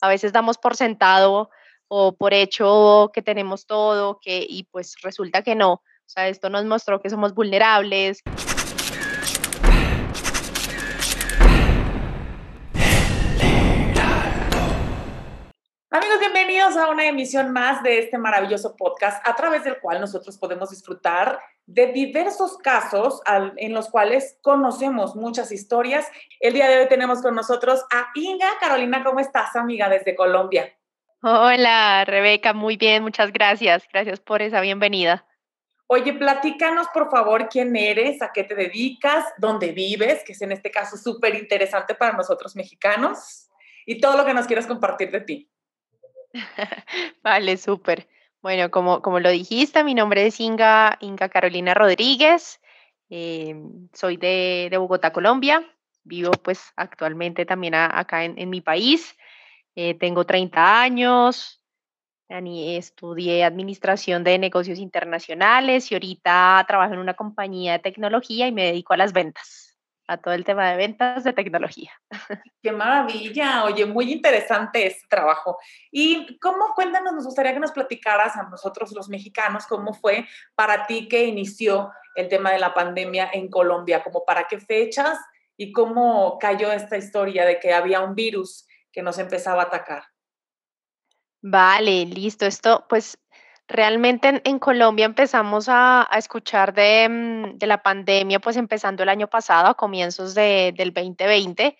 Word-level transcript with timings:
a 0.00 0.08
veces 0.08 0.32
damos 0.32 0.58
por 0.58 0.76
sentado 0.76 1.50
o 1.88 2.16
por 2.16 2.34
hecho 2.34 3.10
que 3.12 3.22
tenemos 3.22 3.66
todo, 3.66 4.20
que, 4.20 4.46
y 4.48 4.64
pues 4.64 4.94
resulta 5.02 5.42
que 5.42 5.54
no. 5.54 5.72
O 5.72 6.12
sea, 6.12 6.28
esto 6.28 6.50
nos 6.50 6.64
mostró 6.64 7.00
que 7.00 7.10
somos 7.10 7.34
vulnerables. 7.34 8.22
Bienvenidos 16.50 16.84
a 16.84 16.90
una 16.90 17.06
emisión 17.06 17.52
más 17.52 17.80
de 17.84 18.00
este 18.00 18.18
maravilloso 18.18 18.74
podcast 18.74 19.24
a 19.24 19.36
través 19.36 19.62
del 19.62 19.78
cual 19.78 20.00
nosotros 20.00 20.36
podemos 20.36 20.70
disfrutar 20.70 21.38
de 21.64 21.92
diversos 21.92 22.58
casos 22.58 23.22
en 23.56 23.72
los 23.72 23.88
cuales 23.88 24.36
conocemos 24.42 25.14
muchas 25.14 25.52
historias. 25.52 26.08
El 26.40 26.54
día 26.54 26.68
de 26.68 26.80
hoy 26.80 26.88
tenemos 26.88 27.22
con 27.22 27.36
nosotros 27.36 27.84
a 27.92 28.08
Inga. 28.16 28.48
Carolina, 28.58 29.04
¿cómo 29.04 29.20
estás, 29.20 29.54
amiga, 29.54 29.88
desde 29.88 30.16
Colombia? 30.16 30.76
Hola, 31.22 32.04
Rebeca, 32.04 32.52
muy 32.52 32.76
bien, 32.76 33.04
muchas 33.04 33.32
gracias. 33.32 33.86
Gracias 33.92 34.18
por 34.18 34.42
esa 34.42 34.60
bienvenida. 34.60 35.24
Oye, 35.86 36.14
platícanos 36.14 36.88
por 36.92 37.12
favor 37.12 37.48
quién 37.48 37.76
eres, 37.76 38.22
a 38.22 38.32
qué 38.32 38.42
te 38.42 38.56
dedicas, 38.56 39.24
dónde 39.38 39.70
vives, 39.70 40.24
que 40.24 40.32
es 40.32 40.42
en 40.42 40.50
este 40.50 40.72
caso 40.72 40.96
súper 40.96 41.36
interesante 41.36 41.94
para 41.94 42.16
nosotros 42.16 42.56
mexicanos, 42.56 43.48
y 43.86 44.00
todo 44.00 44.16
lo 44.16 44.24
que 44.24 44.34
nos 44.34 44.48
quieras 44.48 44.66
compartir 44.66 45.12
de 45.12 45.20
ti. 45.20 45.50
vale, 47.22 47.56
súper. 47.56 48.08
Bueno, 48.42 48.70
como, 48.70 49.02
como 49.02 49.20
lo 49.20 49.30
dijiste, 49.30 49.84
mi 49.84 49.94
nombre 49.94 50.26
es 50.26 50.40
Inga, 50.40 50.96
Inga 51.00 51.28
Carolina 51.28 51.74
Rodríguez. 51.74 52.60
Em, 53.08 53.88
soy 53.92 54.16
de, 54.16 54.68
de, 54.70 54.78
Bogotá, 54.78 55.12
Colombia. 55.12 55.64
Vivo 56.04 56.30
pues 56.42 56.72
actualmente 56.76 57.44
también 57.44 57.74
acá 57.74 58.24
en, 58.24 58.38
en, 58.38 58.48
mi 58.48 58.60
país. 58.60 59.16
Eh, 59.74 59.94
tengo 59.94 60.24
30 60.24 60.80
años. 60.82 61.60
Estudié 62.28 63.42
administración 63.44 64.22
de 64.22 64.38
negocios 64.38 64.78
internacionales 64.78 65.90
y 65.90 65.96
ahorita 65.96 66.64
trabajo 66.68 66.94
en 66.94 67.00
una 67.00 67.14
compañía 67.14 67.72
de 67.72 67.78
tecnología 67.80 68.46
y 68.46 68.52
me 68.52 68.66
dedico 68.66 68.92
a 68.92 68.96
las 68.96 69.12
ventas 69.12 69.69
a 70.10 70.16
todo 70.16 70.34
el 70.34 70.44
tema 70.44 70.68
de 70.68 70.76
ventas 70.76 71.22
de 71.22 71.32
tecnología. 71.32 71.92
Qué 72.62 72.72
maravilla, 72.72 73.64
oye, 73.64 73.86
muy 73.86 74.12
interesante 74.12 74.84
este 74.84 75.06
trabajo. 75.08 75.58
Y 75.92 76.36
cómo, 76.40 76.74
cuéntanos, 76.74 77.12
nos 77.12 77.24
gustaría 77.24 77.52
que 77.52 77.60
nos 77.60 77.70
platicaras 77.70 78.36
a 78.36 78.42
nosotros 78.42 78.90
los 78.90 79.08
mexicanos, 79.08 79.66
cómo 79.68 79.94
fue 79.94 80.26
para 80.56 80.86
ti 80.86 81.06
que 81.06 81.26
inició 81.26 81.92
el 82.16 82.28
tema 82.28 82.50
de 82.50 82.58
la 82.58 82.74
pandemia 82.74 83.30
en 83.32 83.48
Colombia, 83.48 84.02
como 84.02 84.24
para 84.24 84.48
qué 84.48 84.58
fechas 84.58 85.16
y 85.56 85.70
cómo 85.70 86.38
cayó 86.40 86.72
esta 86.72 86.96
historia 86.96 87.46
de 87.46 87.60
que 87.60 87.72
había 87.72 88.00
un 88.00 88.16
virus 88.16 88.66
que 88.90 89.02
nos 89.02 89.18
empezaba 89.18 89.62
a 89.62 89.66
atacar. 89.66 90.02
Vale, 91.40 92.04
listo. 92.06 92.46
Esto, 92.46 92.84
pues 92.88 93.16
Realmente 93.72 94.42
en, 94.42 94.58
Colombia 94.58 95.06
empezamos 95.06 95.66
a, 95.68 96.08
escuchar 96.18 96.72
mm, 96.72 97.56
de, 97.56 97.66
la 97.68 97.80
pandemia, 97.80 98.40
pues 98.40 98.56
empezando 98.56 99.04
el 99.04 99.08
año 99.08 99.28
pasado, 99.28 99.68
a 99.68 99.74
comienzos 99.74 100.34
del 100.34 100.92
2020, 100.92 101.78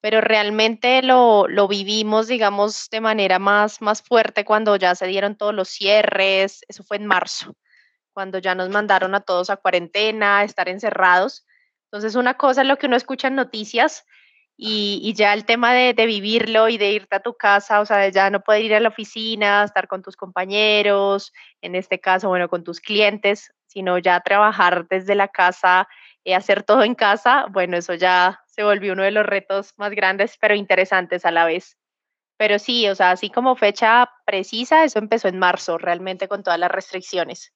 pero 0.00 0.20
realmente 0.20 1.02
lo, 1.02 1.48
vivimos, 1.66 2.28
digamos, 2.28 2.88
de 2.88 3.00
manera 3.00 3.40
más, 3.40 3.82
más 3.82 4.00
fuerte 4.00 4.44
cuando 4.44 4.76
ya 4.76 4.94
se 4.94 5.08
dieron 5.08 5.34
todos 5.34 5.52
los 5.52 5.68
cierres, 5.70 6.60
eso 6.68 6.84
fue 6.84 6.98
en 6.98 7.06
marzo, 7.06 7.56
cuando 8.12 8.38
ya 8.38 8.54
nos 8.54 8.68
mandaron 8.68 9.16
a 9.16 9.20
todos 9.20 9.50
a 9.50 9.56
cuarentena, 9.56 10.44
estar 10.44 10.68
encerrados. 10.68 11.44
Entonces, 11.86 12.14
una 12.14 12.34
cosa 12.34 12.62
es 12.62 12.68
lo 12.68 12.76
que 12.76 12.86
uno 12.86 12.94
escucha 12.94 13.26
en 13.26 13.34
noticias, 13.34 14.04
y, 14.56 15.12
ya 15.14 15.34
el 15.34 15.44
tema 15.44 15.72
de, 15.72 15.92
vivirlo 16.06 16.68
y 16.68 16.78
de 16.78 16.92
irte 16.92 17.16
a 17.16 17.20
tu 17.20 17.34
casa, 17.34 17.80
o 17.80 17.86
sea, 17.86 17.98
de 17.98 18.12
ya 18.12 18.30
no 18.30 18.40
poder 18.40 18.62
ir 18.62 18.74
a 18.74 18.80
la 18.80 18.88
oficina, 18.88 19.64
estar 19.64 19.88
con 19.88 20.02
tus 20.02 20.16
compañeros, 20.16 21.32
en 21.60 21.74
este 21.74 21.98
caso, 22.00 22.28
bueno, 22.28 22.48
con 22.48 22.62
tus 22.62 22.80
clientes, 22.80 23.52
sino 23.66 23.98
ya 23.98 24.20
trabajar 24.20 24.86
desde 24.88 25.14
la 25.14 25.28
casa, 25.28 25.88
y 26.22 26.32
eh, 26.32 26.34
hacer 26.36 26.62
todo 26.62 26.84
en 26.84 26.94
casa, 26.94 27.46
bueno, 27.50 27.76
eso 27.76 27.94
ya 27.94 28.40
se 28.46 28.62
volvió 28.62 28.92
uno 28.92 29.02
de 29.02 29.10
los 29.10 29.26
retos 29.26 29.74
más 29.76 29.90
grandes, 29.90 30.38
pero 30.40 30.54
interesantes 30.54 31.24
a 31.24 31.30
la 31.30 31.44
vez. 31.44 31.76
Pero 32.36 32.58
sí, 32.58 32.88
o 32.88 32.94
sea, 32.94 33.10
así 33.12 33.30
como 33.30 33.56
fecha 33.56 34.10
precisa, 34.24 34.84
eso 34.84 34.98
empezó 34.98 35.28
en 35.28 35.38
marzo, 35.38 35.78
realmente 35.78 36.28
con 36.28 36.42
todas 36.42 36.58
las 36.58 36.70
restricciones. 36.70 37.52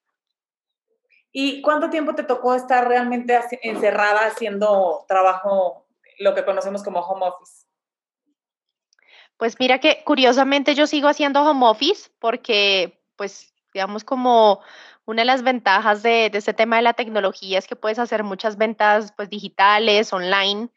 ¿Y 1.31 1.63
cuánto 1.63 1.91
tiempo 1.91 2.15
te 2.15 2.25
tocó 2.25 2.55
estar 2.55 2.89
realmente 2.89 3.39
encerrada 3.63 4.27
haciendo 4.27 5.05
trabajo 5.09 5.88
lo 6.19 6.35
que 6.35 6.45
conocemos 6.45 6.83
como 6.83 7.01
home 7.01 7.27
office? 7.27 7.67
Pues 9.37 9.57
mira 9.59 9.79
que 9.79 10.03
curiosamente 10.05 10.75
yo 10.75 10.87
sigo 10.87 11.09
haciendo 11.09 11.43
home 11.43 11.67
office 11.67 12.11
porque, 12.19 13.01
pues, 13.17 13.55
digamos 13.73 14.03
como 14.03 14.61
una 15.05 15.23
de 15.23 15.27
las 15.27 15.43
ventajas 15.43 16.03
de, 16.03 16.31
este 16.33 16.53
tema 16.53 16.77
de 16.77 16.83
la 16.83 16.93
tecnología 16.93 17.59
es 17.59 17.67
que 17.67 17.77
puedes 17.77 17.99
hacer 17.99 18.25
muchas 18.25 18.59
ventas 18.59 19.13
pues 19.17 19.31
digitales, 19.31 20.13
online. 20.13 20.69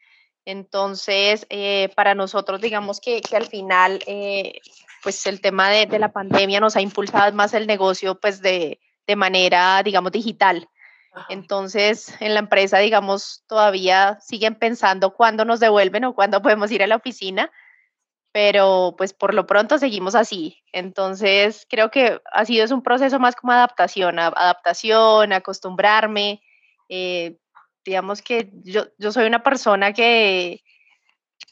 Entonces, 0.44 1.46
eh, 1.50 1.90
para 1.96 2.14
nosotros, 2.14 2.60
digamos 2.60 3.00
que, 3.00 3.20
que 3.20 3.36
al 3.36 3.46
final, 3.46 4.00
eh, 4.06 4.60
pues 5.02 5.26
el 5.26 5.40
tema 5.40 5.68
de, 5.68 5.86
de, 5.86 5.98
la 5.98 6.12
pandemia 6.12 6.60
nos 6.60 6.76
ha 6.76 6.80
impulsado 6.80 7.32
más 7.34 7.52
el 7.52 7.66
negocio 7.66 8.18
pues 8.18 8.40
de, 8.40 8.80
de 9.06 9.16
manera, 9.16 9.82
digamos, 9.82 10.12
digital. 10.12 10.68
Entonces, 11.28 12.14
en 12.20 12.34
la 12.34 12.40
empresa, 12.40 12.78
digamos, 12.78 13.44
todavía 13.46 14.18
siguen 14.20 14.54
pensando 14.54 15.12
cuándo 15.12 15.44
nos 15.44 15.60
devuelven 15.60 16.04
o 16.04 16.14
cuándo 16.14 16.42
podemos 16.42 16.70
ir 16.70 16.82
a 16.82 16.86
la 16.86 16.96
oficina, 16.96 17.50
pero 18.32 18.94
pues 18.96 19.12
por 19.12 19.34
lo 19.34 19.46
pronto 19.46 19.78
seguimos 19.78 20.14
así. 20.14 20.62
Entonces, 20.72 21.66
creo 21.68 21.90
que 21.90 22.20
ha 22.32 22.44
sido 22.44 22.64
es 22.64 22.70
un 22.70 22.82
proceso 22.82 23.18
más 23.18 23.36
como 23.36 23.52
adaptación, 23.52 24.18
adaptación, 24.18 25.32
acostumbrarme. 25.32 26.42
Eh, 26.88 27.36
digamos 27.84 28.22
que 28.22 28.50
yo, 28.64 28.86
yo 28.96 29.12
soy 29.12 29.26
una 29.26 29.42
persona 29.42 29.92
que, 29.92 30.62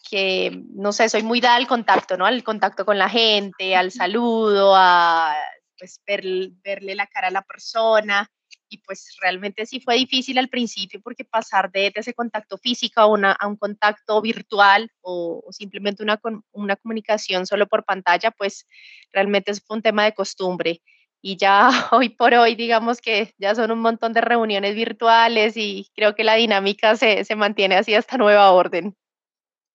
que, 0.08 0.62
no 0.74 0.92
sé, 0.92 1.08
soy 1.10 1.22
muy 1.22 1.40
dada 1.40 1.56
al 1.56 1.66
contacto, 1.66 2.16
¿no? 2.16 2.24
Al 2.24 2.42
contacto 2.44 2.86
con 2.86 2.98
la 2.98 3.10
gente, 3.10 3.76
al 3.76 3.92
saludo, 3.92 4.74
a 4.74 5.36
pues, 5.78 6.00
verle 6.06 6.94
la 6.94 7.06
cara 7.06 7.28
a 7.28 7.32
la 7.32 7.42
persona 7.42 8.30
y 8.70 8.78
pues 8.78 9.16
realmente 9.20 9.66
sí 9.66 9.80
fue 9.80 9.96
difícil 9.96 10.38
al 10.38 10.48
principio 10.48 11.00
porque 11.02 11.24
pasar 11.24 11.70
de, 11.72 11.92
ese 11.94 12.14
contacto 12.14 12.56
físico 12.56 13.00
a, 13.00 13.06
un 13.46 13.56
contacto 13.56 14.22
virtual 14.22 14.90
o, 15.02 15.42
simplemente 15.50 16.02
una, 16.02 16.20
una 16.52 16.76
comunicación 16.76 17.46
solo 17.46 17.66
por 17.66 17.84
pantalla, 17.84 18.30
pues 18.30 18.66
realmente 19.12 19.52
fue 19.54 19.76
un 19.76 19.82
tema 19.82 20.04
de 20.04 20.14
costumbre. 20.14 20.80
Y 21.20 21.36
ya 21.36 21.68
hoy 21.92 22.10
por 22.10 22.32
hoy, 22.34 22.54
digamos 22.54 23.00
que 23.00 23.34
ya 23.38 23.54
son 23.54 23.72
un 23.72 23.80
montón 23.80 24.12
de 24.12 24.20
reuniones 24.20 24.74
virtuales 24.74 25.56
y 25.56 25.88
creo 25.94 26.14
que 26.14 26.24
la 26.24 26.36
dinámica 26.36 26.96
se, 26.96 27.24
se 27.24 27.36
mantiene 27.36 27.76
así 27.76 27.94
hasta 27.94 28.16
nueva 28.16 28.50
orden 28.52 28.96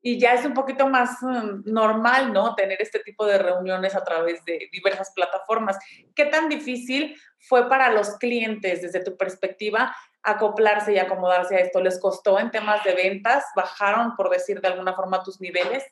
y 0.07 0.19
ya 0.19 0.33
es 0.33 0.45
un 0.45 0.53
poquito 0.53 0.87
más 0.87 1.17
mm, 1.23 1.63
normal, 1.65 2.31
¿no? 2.31 2.53
Tener 2.53 2.79
este 2.79 2.99
tipo 2.99 3.25
de 3.25 3.39
reuniones 3.39 3.95
a 3.95 4.03
través 4.03 4.45
de 4.45 4.69
diversas 4.71 5.11
plataformas. 5.15 5.79
¿Qué 6.13 6.25
tan 6.25 6.47
difícil 6.47 7.19
fue 7.39 7.67
para 7.67 7.91
los 7.91 8.15
clientes 8.17 8.83
desde 8.83 9.03
tu 9.03 9.17
perspectiva 9.17 9.95
acoplarse 10.21 10.93
y 10.93 10.99
acomodarse 10.99 11.55
a 11.55 11.59
esto? 11.61 11.81
¿Les 11.81 11.99
costó 11.99 12.37
en 12.37 12.51
temas 12.51 12.83
de 12.83 12.93
ventas? 12.93 13.45
¿Bajaron, 13.55 14.15
por 14.15 14.29
decir 14.29 14.61
de 14.61 14.67
alguna 14.67 14.93
forma, 14.93 15.23
tus 15.23 15.41
niveles? 15.41 15.83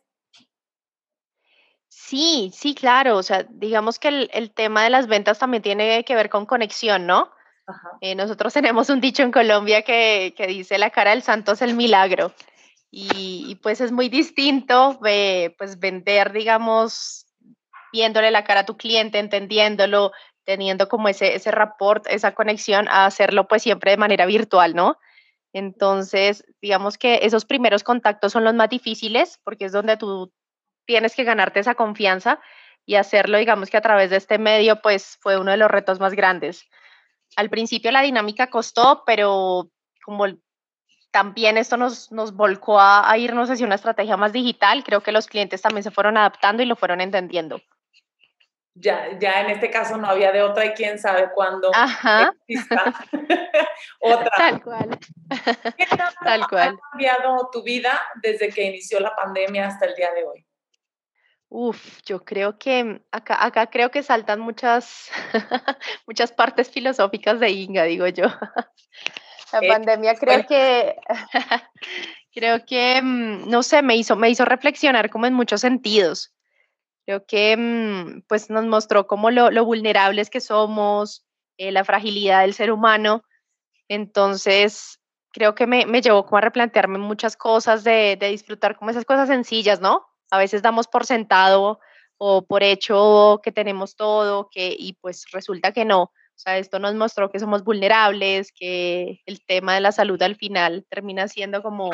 Sí, 1.90 2.52
sí, 2.54 2.76
claro. 2.76 3.18
O 3.18 3.24
sea, 3.24 3.48
digamos 3.50 3.98
que 3.98 4.30
el, 4.32 4.52
tema 4.52 4.84
de 4.84 4.92
las 4.92 5.08
ventas 5.08 5.40
también 5.40 5.64
tiene 5.64 6.06
que 6.06 6.16
ver 6.16 6.30
con 6.30 6.46
conexión, 6.46 7.08
¿no? 7.08 7.32
Eh, 8.00 8.14
nosotros 8.14 8.54
tenemos 8.54 8.92
un 8.92 9.02
dicho 9.02 9.24
en 9.24 9.32
Colombia 9.32 9.82
que, 9.82 10.36
que 10.38 10.46
dice 10.46 10.78
la 10.78 10.92
cara 10.92 11.10
del 11.10 11.24
santo 11.24 11.54
es 11.54 11.64
el 11.64 11.74
milagro. 11.74 12.32
Y, 12.96 13.56
pues 13.64 13.82
es 13.82 13.92
muy 13.92 14.08
distinto 14.08 15.00
pues 15.00 15.80
vender, 15.80 16.32
digamos, 16.32 17.26
viéndole 17.92 18.30
la 18.30 18.44
cara 18.44 18.60
a 18.60 18.66
tu 18.68 18.78
cliente, 18.78 19.18
entendiéndolo, 19.18 20.12
teniendo 20.44 20.88
como 20.88 21.08
ese, 21.08 21.34
ese 21.34 21.50
rapport, 21.50 22.06
esa 22.08 22.36
conexión, 22.36 22.88
a 22.90 23.08
hacerlo 23.08 23.48
pues 23.48 23.64
siempre 23.64 23.90
de 23.90 23.98
manera 23.98 24.28
virtual, 24.28 24.76
¿no? 24.76 25.00
Entonces, 25.54 26.46
digamos 26.62 27.00
que 27.00 27.22
esos 27.24 27.46
primeros 27.46 27.84
contactos 27.84 28.32
son 28.32 28.44
los 28.44 28.54
más 28.54 28.70
difíciles 28.70 29.40
porque 29.44 29.66
es 29.66 29.72
donde 29.72 29.98
tú 29.98 30.32
tienes 30.86 31.16
que 31.16 31.24
ganarte 31.24 31.62
esa 31.62 31.74
confianza 31.74 32.40
y 32.86 32.94
hacerlo, 32.94 33.40
digamos 33.40 33.72
que 33.72 33.78
a 33.78 33.82
través 33.82 34.12
de 34.12 34.18
este 34.18 34.38
medio, 34.38 34.84
pues 34.84 35.18
fue 35.20 35.40
uno 35.40 35.50
de 35.50 35.58
los 35.58 35.72
retos 35.72 36.00
más 36.00 36.14
grandes. 36.14 36.70
Al 37.38 37.50
principio 37.50 37.90
la 37.90 38.04
dinámica 38.04 38.52
costó, 38.52 39.02
pero 39.04 39.72
como 40.06 40.28
también 41.14 41.58
esto 41.58 41.78
nos, 41.78 42.12
nos 42.12 42.34
volcó 42.34 42.80
a, 42.80 43.16
irnos 43.20 43.48
hacia 43.48 43.68
una 43.68 43.76
estrategia 43.76 44.18
más 44.18 44.34
digital. 44.34 44.84
Creo 44.84 45.02
que 45.02 45.12
los 45.12 45.28
clientes 45.28 45.62
también 45.62 45.84
se 45.84 45.92
fueron 45.92 46.18
adaptando 46.18 46.64
y 46.64 46.66
lo 46.66 46.76
fueron 46.76 47.02
entendiendo. 47.02 47.62
Ya, 48.74 49.20
ya 49.20 49.42
en 49.42 49.52
este 49.52 49.70
caso 49.70 49.96
no 49.98 50.08
había 50.08 50.32
de 50.32 50.42
otra 50.42 50.66
y 50.66 50.72
quién 50.72 50.98
sabe 50.98 51.30
cuándo 51.36 51.70
Ajá. 51.76 52.34
otra. 54.00 54.32
Tal 54.36 54.64
cual. 54.64 55.00
¿Qué 55.78 55.86
Tal 56.24 56.48
cual. 56.48 56.80
ha 56.82 56.90
cambiado 56.90 57.50
tu 57.52 57.62
vida 57.62 58.02
desde 58.24 58.50
que 58.50 58.64
inició 58.64 59.00
la 59.00 59.16
pandemia 59.16 59.68
hasta 59.68 59.86
el 59.86 59.94
día 59.94 60.12
de 60.16 60.26
hoy? 60.26 60.44
Uf, 61.50 62.02
yo 62.04 62.26
creo 62.26 62.58
que 62.58 63.04
acá, 63.12 63.46
acá 63.46 63.68
creo 63.68 63.92
que 63.92 64.02
saltan 64.02 64.40
muchas, 64.40 65.12
muchas 66.08 66.32
partes 66.32 66.72
filosóficas 66.72 67.40
de 67.40 67.52
Inga, 67.52 67.84
digo 67.84 68.08
yo. 68.08 68.26
La 69.54 69.60
Eh, 69.62 69.68
pandemia 69.70 70.16
creo 70.16 70.34
bueno, 70.34 70.48
que, 70.48 70.96
creo 72.34 72.66
que, 72.66 73.02
mm, 73.02 73.50
no 73.50 73.64
sé, 73.64 73.82
me 73.82 73.96
hizo, 73.96 74.16
me 74.16 74.30
hizo 74.30 74.46
reflexionar 74.46 75.10
como 75.10 75.26
en 75.26 75.34
muchos 75.34 75.62
sentidos. 75.62 76.34
Creo 77.06 77.26
que, 77.26 77.56
mm, 77.58 78.22
pues 78.28 78.50
nos 78.50 78.66
mostró 78.66 79.08
como 79.08 79.30
lo, 79.32 79.52
lo 79.52 79.66
vulnerables 79.66 80.30
que 80.30 80.42
somos, 80.42 81.26
eh, 81.58 81.72
la 81.72 81.84
fragilidad 81.84 82.42
del 82.42 82.54
ser 82.54 82.72
humano. 82.72 83.24
Entonces, 83.88 85.00
creo 85.32 85.56
que 85.56 85.68
me, 85.68 85.86
me 85.86 86.02
llevó 86.02 86.26
como 86.26 86.38
a 86.38 86.42
replantearme 86.42 86.98
muchas 87.00 87.36
cosas, 87.38 87.84
de, 87.84 88.18
de 88.20 88.30
disfrutar 88.30 88.78
como 88.78 88.92
esas 88.92 89.06
cosas 89.06 89.28
sencillas, 89.28 89.82
¿no? 89.82 90.06
A 90.32 90.38
veces 90.38 90.62
damos 90.62 90.88
por 90.88 91.06
sentado 91.06 91.80
o 92.18 92.46
por 92.46 92.64
hecho 92.64 93.42
que 93.44 93.52
tenemos 93.52 93.96
todo, 93.96 94.50
que, 94.50 94.76
y 94.78 94.94
pues 94.94 95.26
resulta 95.32 95.74
que 95.74 95.86
no. 95.86 96.12
O 96.36 96.40
sea, 96.44 96.58
esto 96.58 96.80
nos 96.80 96.96
mostró 96.96 97.30
que 97.32 97.40
somos 97.40 97.64
vulnerables, 97.64 98.52
que 98.52 99.22
el 99.26 99.46
tema 99.46 99.76
de 99.76 99.82
la 99.82 99.92
salud 99.92 100.22
al 100.22 100.36
final 100.36 100.86
termina 100.90 101.28
siendo 101.28 101.62
como 101.62 101.92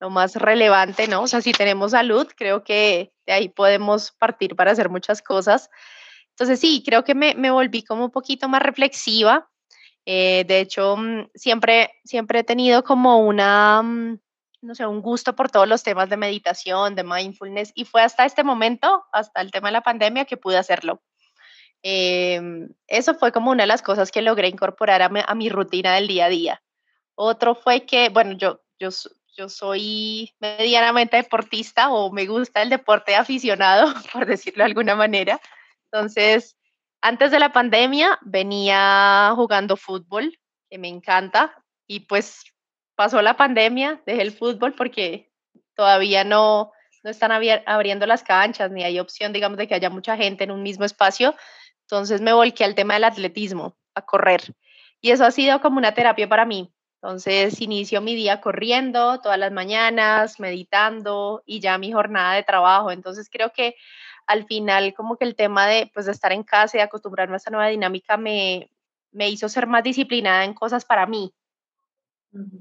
lo 0.00 0.10
más 0.10 0.36
relevante, 0.36 1.08
¿no? 1.08 1.22
O 1.22 1.26
sea, 1.26 1.40
si 1.40 1.52
tenemos 1.52 1.92
salud, 1.92 2.26
creo 2.36 2.64
que 2.64 3.12
de 3.26 3.32
ahí 3.32 3.48
podemos 3.48 4.12
partir 4.12 4.56
para 4.56 4.72
hacer 4.72 4.88
muchas 4.90 5.22
cosas. 5.22 5.70
Entonces, 6.30 6.60
sí, 6.60 6.82
creo 6.84 7.04
que 7.04 7.14
me, 7.14 7.34
me 7.34 7.50
volví 7.50 7.82
como 7.84 8.06
un 8.06 8.10
poquito 8.10 8.48
más 8.48 8.62
reflexiva 8.62 9.50
eh, 10.06 10.44
de 10.46 10.60
hecho, 10.60 10.96
mm, 10.96 11.28
siempre, 11.34 11.92
siempre 12.04 12.40
he 12.40 12.44
tenido 12.44 12.82
como 12.82 13.20
una, 13.20 13.82
mm, 13.82 14.18
no 14.62 14.74
sé, 14.74 14.86
un 14.86 15.02
gusto 15.02 15.34
por 15.36 15.50
todos 15.50 15.68
los 15.68 15.82
temas 15.82 16.08
de 16.08 16.16
meditación, 16.16 16.94
de 16.94 17.04
mindfulness, 17.04 17.72
y 17.74 17.84
fue 17.84 18.02
hasta 18.02 18.24
este 18.24 18.44
momento, 18.44 19.04
hasta 19.12 19.40
el 19.40 19.50
tema 19.50 19.68
de 19.68 19.72
la 19.72 19.82
pandemia, 19.82 20.24
que 20.24 20.36
pude 20.36 20.56
hacerlo. 20.58 21.02
Em, 21.82 22.68
eso 22.86 23.14
fue 23.14 23.32
como 23.32 23.50
una 23.50 23.62
de 23.62 23.68
las 23.68 23.82
cosas 23.82 24.10
que 24.10 24.22
logré 24.22 24.48
incorporar 24.48 25.02
a 25.02 25.08
mi, 25.08 25.20
a 25.26 25.34
mi 25.34 25.48
rutina 25.48 25.94
del 25.94 26.08
día 26.08 26.26
a 26.26 26.28
día. 26.28 26.62
Otro 27.14 27.54
fue 27.54 27.86
que, 27.86 28.08
bueno, 28.08 28.32
yo, 28.32 28.62
yo, 28.78 28.88
yo 29.36 29.48
soy 29.48 30.34
medianamente 30.40 31.16
deportista 31.16 31.90
o 31.90 32.12
me 32.12 32.26
gusta 32.26 32.62
el 32.62 32.70
deporte 32.70 33.14
aficionado, 33.14 33.92
por 34.12 34.26
decirlo 34.26 34.64
de 34.64 34.70
alguna 34.70 34.94
manera. 34.94 35.40
Entonces, 35.90 36.56
antes 37.00 37.30
de 37.30 37.38
la 37.38 37.52
pandemia 37.52 38.18
venía 38.22 39.32
jugando 39.34 39.76
fútbol, 39.76 40.38
que 40.68 40.78
me 40.78 40.88
encanta, 40.88 41.54
y 41.86 42.00
pues 42.00 42.44
pasó 42.94 43.22
la 43.22 43.36
pandemia, 43.36 44.02
dejé 44.06 44.22
el 44.22 44.32
fútbol 44.32 44.74
porque 44.74 45.32
todavía 45.74 46.22
no, 46.22 46.72
no 47.02 47.10
están 47.10 47.32
abriendo 47.32 48.06
las 48.06 48.22
canchas, 48.22 48.70
ni 48.70 48.84
hay 48.84 48.98
opción, 48.98 49.32
digamos, 49.32 49.58
de 49.58 49.66
que 49.66 49.74
haya 49.74 49.90
mucha 49.90 50.16
gente 50.16 50.44
en 50.44 50.50
un 50.50 50.62
mismo 50.62 50.84
espacio. 50.84 51.34
Entonces 51.90 52.20
me 52.20 52.32
volqué 52.32 52.62
al 52.62 52.76
tema 52.76 52.94
del 52.94 53.04
atletismo, 53.04 53.76
a 53.96 54.02
correr. 54.02 54.54
Y 55.00 55.10
eso 55.10 55.24
ha 55.24 55.32
sido 55.32 55.60
como 55.60 55.78
una 55.78 55.92
terapia 55.92 56.28
para 56.28 56.44
mí. 56.44 56.72
Entonces 57.02 57.60
inicio 57.60 58.00
mi 58.00 58.14
día 58.14 58.40
corriendo 58.40 59.20
todas 59.20 59.38
las 59.38 59.50
mañanas, 59.50 60.38
meditando 60.38 61.42
y 61.46 61.58
ya 61.58 61.78
mi 61.78 61.90
jornada 61.90 62.34
de 62.34 62.44
trabajo. 62.44 62.92
Entonces 62.92 63.28
creo 63.28 63.52
que 63.52 63.74
al 64.28 64.46
final 64.46 64.94
como 64.94 65.16
que 65.16 65.24
el 65.24 65.34
tema 65.34 65.66
de, 65.66 65.90
pues, 65.92 66.06
de 66.06 66.12
estar 66.12 66.30
en 66.30 66.44
casa 66.44 66.78
y 66.78 66.80
acostumbrarme 66.80 67.34
a 67.34 67.38
esta 67.38 67.50
nueva 67.50 67.66
dinámica 67.66 68.16
me, 68.16 68.70
me 69.10 69.28
hizo 69.28 69.48
ser 69.48 69.66
más 69.66 69.82
disciplinada 69.82 70.44
en 70.44 70.54
cosas 70.54 70.84
para 70.84 71.06
mí, 71.06 71.34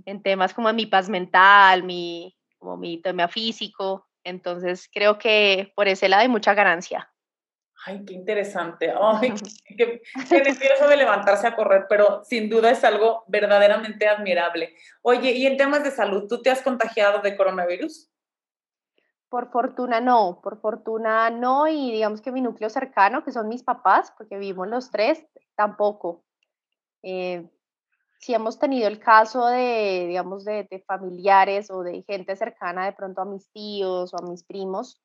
en 0.05 0.23
temas 0.23 0.55
como 0.55 0.73
mi 0.73 0.87
paz 0.87 1.07
mental, 1.07 1.83
mi, 1.83 2.35
como 2.57 2.77
mi 2.77 2.99
tema 2.99 3.27
físico. 3.27 4.07
Entonces 4.23 4.89
creo 4.91 5.19
que 5.19 5.71
por 5.75 5.87
ese 5.87 6.09
lado 6.09 6.21
hay 6.23 6.29
mucha 6.29 6.55
ganancia. 6.55 7.11
Ay, 7.85 8.03
qué 8.05 8.13
interesante. 8.13 8.93
Ay, 9.01 9.33
qué, 9.77 10.01
qué 10.29 10.41
nervioso 10.41 10.87
de 10.87 10.97
levantarse 10.97 11.47
a 11.47 11.55
correr, 11.55 11.85
pero 11.87 12.23
sin 12.23 12.49
duda 12.49 12.71
es 12.71 12.83
algo 12.83 13.23
verdaderamente 13.27 14.07
admirable. 14.07 14.75
Oye, 15.01 15.31
y 15.31 15.45
en 15.45 15.57
temas 15.57 15.83
de 15.83 15.91
salud, 15.91 16.27
¿tú 16.27 16.41
te 16.41 16.49
has 16.49 16.61
contagiado 16.61 17.21
de 17.21 17.35
coronavirus? 17.35 18.09
Por 19.29 19.51
fortuna 19.51 20.01
no, 20.01 20.39
por 20.41 20.59
fortuna 20.59 21.29
no, 21.29 21.67
y 21.67 21.91
digamos 21.91 22.21
que 22.21 22.31
mi 22.31 22.41
núcleo 22.41 22.69
cercano, 22.69 23.23
que 23.23 23.31
son 23.31 23.47
mis 23.47 23.63
papás, 23.63 24.11
porque 24.17 24.37
vivimos 24.37 24.67
los 24.67 24.89
tres, 24.89 25.23
tampoco. 25.55 26.23
Eh, 27.03 27.47
si 28.19 28.33
hemos 28.33 28.57
tenido 28.57 28.87
el 28.87 28.99
caso 28.99 29.45
de, 29.47 30.05
digamos, 30.07 30.43
de, 30.45 30.67
de 30.69 30.79
familiares 30.79 31.69
o 31.69 31.83
de 31.83 32.01
gente 32.03 32.35
cercana 32.35 32.85
de 32.85 32.93
pronto 32.93 33.21
a 33.21 33.25
mis 33.25 33.49
tíos 33.51 34.13
o 34.13 34.17
a 34.17 34.27
mis 34.27 34.43
primos 34.43 34.99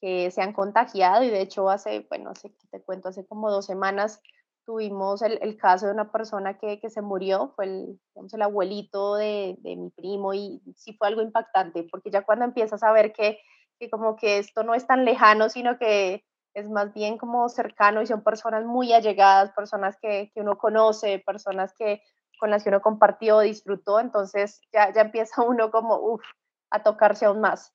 que 0.00 0.30
se 0.30 0.42
han 0.42 0.52
contagiado 0.52 1.22
y 1.22 1.30
de 1.30 1.42
hecho 1.42 1.68
hace, 1.70 2.06
bueno, 2.08 2.30
hace, 2.30 2.50
¿qué 2.50 2.68
te 2.70 2.82
cuento, 2.82 3.08
hace 3.08 3.26
como 3.26 3.50
dos 3.50 3.66
semanas 3.66 4.20
tuvimos 4.64 5.22
el, 5.22 5.38
el 5.42 5.56
caso 5.56 5.86
de 5.86 5.92
una 5.92 6.12
persona 6.12 6.58
que, 6.58 6.80
que 6.80 6.90
se 6.90 7.02
murió, 7.02 7.52
fue 7.56 7.64
el, 7.66 8.00
digamos, 8.14 8.32
el 8.34 8.42
abuelito 8.42 9.16
de, 9.16 9.56
de 9.60 9.76
mi 9.76 9.90
primo 9.90 10.32
y 10.34 10.62
sí 10.76 10.94
fue 10.94 11.08
algo 11.08 11.22
impactante 11.22 11.86
porque 11.90 12.10
ya 12.10 12.22
cuando 12.22 12.44
empiezas 12.44 12.82
a 12.82 12.92
ver 12.92 13.12
que, 13.12 13.38
que 13.78 13.90
como 13.90 14.16
que 14.16 14.38
esto 14.38 14.62
no 14.62 14.74
es 14.74 14.86
tan 14.86 15.04
lejano, 15.04 15.48
sino 15.48 15.78
que 15.78 16.24
es 16.54 16.68
más 16.68 16.92
bien 16.92 17.18
como 17.18 17.48
cercano 17.48 18.02
y 18.02 18.06
son 18.06 18.22
personas 18.22 18.64
muy 18.64 18.92
allegadas, 18.92 19.52
personas 19.52 19.96
que, 20.00 20.30
que 20.34 20.40
uno 20.40 20.58
conoce, 20.58 21.22
personas 21.24 21.72
que 21.76 22.02
con 22.38 22.50
las 22.50 22.62
que 22.64 22.70
uno 22.70 22.80
compartió, 22.80 23.40
disfrutó, 23.40 24.00
entonces 24.00 24.60
ya, 24.72 24.92
ya 24.92 25.02
empieza 25.02 25.42
uno 25.42 25.70
como, 25.70 25.96
uff, 26.00 26.22
a 26.70 26.82
tocarse 26.82 27.26
aún 27.26 27.40
más. 27.40 27.72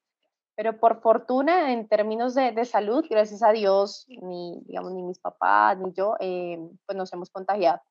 Pero 0.56 0.80
por 0.80 1.02
fortuna, 1.02 1.74
en 1.74 1.88
términos 1.88 2.34
de, 2.34 2.52
de 2.52 2.66
salud, 2.66 3.06
gracias 3.10 3.44
a 3.44 3.52
Dios, 3.52 4.06
ni, 4.08 4.62
digamos, 4.66 4.94
ni 4.94 5.04
mis 5.04 5.20
papás, 5.20 5.78
ni 5.78 5.92
yo, 5.94 6.16
eh, 6.20 6.58
pues 6.86 6.98
nos 6.98 7.12
hemos 7.12 7.30
contagiado. 7.30 7.82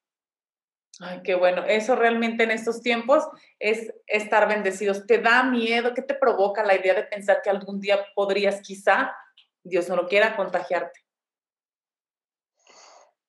Ay, 1.00 1.20
qué 1.22 1.34
bueno. 1.34 1.64
Eso 1.64 1.96
realmente 1.96 2.44
en 2.44 2.52
estos 2.52 2.80
tiempos 2.80 3.24
es 3.58 3.92
estar 4.06 4.48
bendecidos. 4.48 5.06
¿Te 5.06 5.18
da 5.18 5.42
miedo? 5.42 5.92
¿Qué 5.92 6.02
te 6.02 6.14
provoca 6.14 6.64
la 6.64 6.76
idea 6.76 6.94
de 6.94 7.04
pensar 7.04 7.42
que 7.42 7.50
algún 7.50 7.80
día 7.80 7.98
podrías 8.14 8.60
quizá, 8.62 9.14
Dios 9.62 9.88
no 9.88 9.96
lo 9.96 10.06
quiera, 10.06 10.36
contagiarte? 10.36 11.00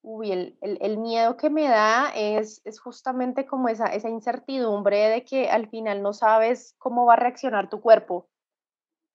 Uy, 0.01 0.31
el, 0.31 0.57
el, 0.61 0.77
el 0.81 0.97
miedo 0.99 1.35
que 1.35 1.49
me 1.49 1.67
da 1.67 2.11
es, 2.15 2.61
es 2.63 2.79
justamente 2.79 3.47
como 3.47 3.69
esa, 3.69 3.87
esa 3.87 4.07
incertidumbre 4.07 5.09
de 5.09 5.25
que 5.25 5.49
al 5.49 5.67
final 5.67 6.03
no 6.03 6.13
sabes 6.13 6.75
cómo 6.77 7.07
va 7.07 7.13
a 7.13 7.17
reaccionar 7.17 7.69
tu 7.69 7.81
cuerpo. 7.81 8.29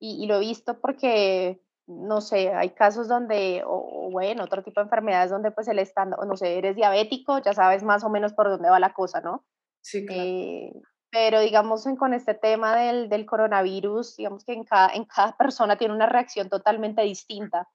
Y, 0.01 0.23
y 0.23 0.27
lo 0.27 0.37
he 0.37 0.39
visto 0.39 0.81
porque, 0.81 1.61
no 1.87 2.21
sé, 2.21 2.53
hay 2.53 2.71
casos 2.71 3.07
donde, 3.07 3.63
o, 3.65 4.07
o 4.07 4.11
bueno, 4.11 4.43
otro 4.43 4.63
tipo 4.63 4.79
de 4.79 4.85
enfermedades 4.85 5.29
donde 5.29 5.51
pues 5.51 5.67
el 5.67 5.79
estándar, 5.79 6.19
no 6.25 6.35
sé, 6.35 6.57
eres 6.57 6.75
diabético, 6.75 7.37
ya 7.39 7.53
sabes 7.53 7.83
más 7.83 8.03
o 8.03 8.09
menos 8.09 8.33
por 8.33 8.49
dónde 8.49 8.69
va 8.69 8.79
la 8.79 8.93
cosa, 8.93 9.21
¿no? 9.21 9.45
Sí, 9.81 10.05
claro. 10.05 10.23
Eh, 10.23 10.73
pero 11.11 11.41
digamos, 11.41 11.85
en, 11.85 11.97
con 11.97 12.13
este 12.13 12.33
tema 12.33 12.75
del, 12.75 13.09
del 13.09 13.25
coronavirus, 13.25 14.15
digamos 14.15 14.45
que 14.45 14.53
en 14.53 14.63
cada, 14.63 14.93
en 14.93 15.05
cada 15.05 15.33
persona 15.37 15.77
tiene 15.77 15.93
una 15.93 16.07
reacción 16.07 16.49
totalmente 16.49 17.01
distinta. 17.03 17.67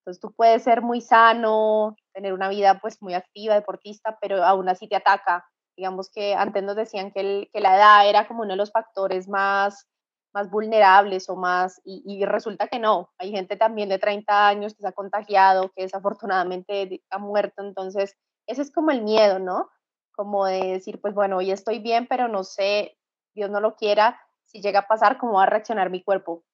Entonces 0.00 0.20
tú 0.20 0.32
puedes 0.34 0.62
ser 0.62 0.82
muy 0.82 1.00
sano, 1.00 1.96
tener 2.12 2.32
una 2.32 2.48
vida 2.48 2.80
pues 2.80 3.00
muy 3.02 3.14
activa, 3.14 3.54
deportista, 3.54 4.18
pero 4.20 4.42
aún 4.44 4.68
así 4.68 4.88
te 4.88 4.96
ataca. 4.96 5.44
Digamos 5.76 6.10
que 6.10 6.34
antes 6.34 6.62
nos 6.62 6.76
decían 6.76 7.12
que, 7.12 7.20
el, 7.20 7.50
que 7.52 7.60
la 7.60 7.76
edad 7.76 8.08
era 8.08 8.26
como 8.26 8.42
uno 8.42 8.52
de 8.52 8.56
los 8.56 8.72
factores 8.72 9.28
más, 9.28 9.88
más 10.32 10.50
vulnerables 10.50 11.28
o 11.28 11.36
más, 11.36 11.80
y, 11.84 12.24
resulta 12.24 12.68
que 12.68 12.78
no. 12.78 13.10
Hay 13.18 13.30
gente 13.30 13.56
también 13.56 13.88
de 13.88 13.98
30 13.98 14.48
años 14.48 14.74
que 14.74 14.82
se 14.82 14.88
ha 14.88 14.92
contagiado, 14.92 15.70
que 15.76 15.82
desafortunadamente 15.82 17.02
ha 17.10 17.18
muerto. 17.18 17.62
Entonces, 17.62 18.16
ese 18.46 18.62
es 18.62 18.72
como 18.72 18.90
el 18.90 19.02
miedo, 19.02 19.38
¿no? 19.38 19.70
Como 20.14 20.46
de 20.46 20.74
decir, 20.74 21.00
pues 21.00 21.14
bueno, 21.14 21.38
hoy 21.38 21.50
estoy 21.50 21.78
bien, 21.78 22.06
pero 22.06 22.28
no 22.28 22.44
sé, 22.44 22.96
Dios 23.34 23.50
no 23.50 23.60
lo 23.60 23.76
quiera, 23.76 24.20
si 24.46 24.60
llega 24.60 24.80
a 24.80 24.86
pasar, 24.88 25.18
cómo 25.18 25.34
va 25.34 25.44
a 25.44 25.46
reaccionar 25.46 25.90
mi 25.90 26.02
cuerpo. 26.02 26.44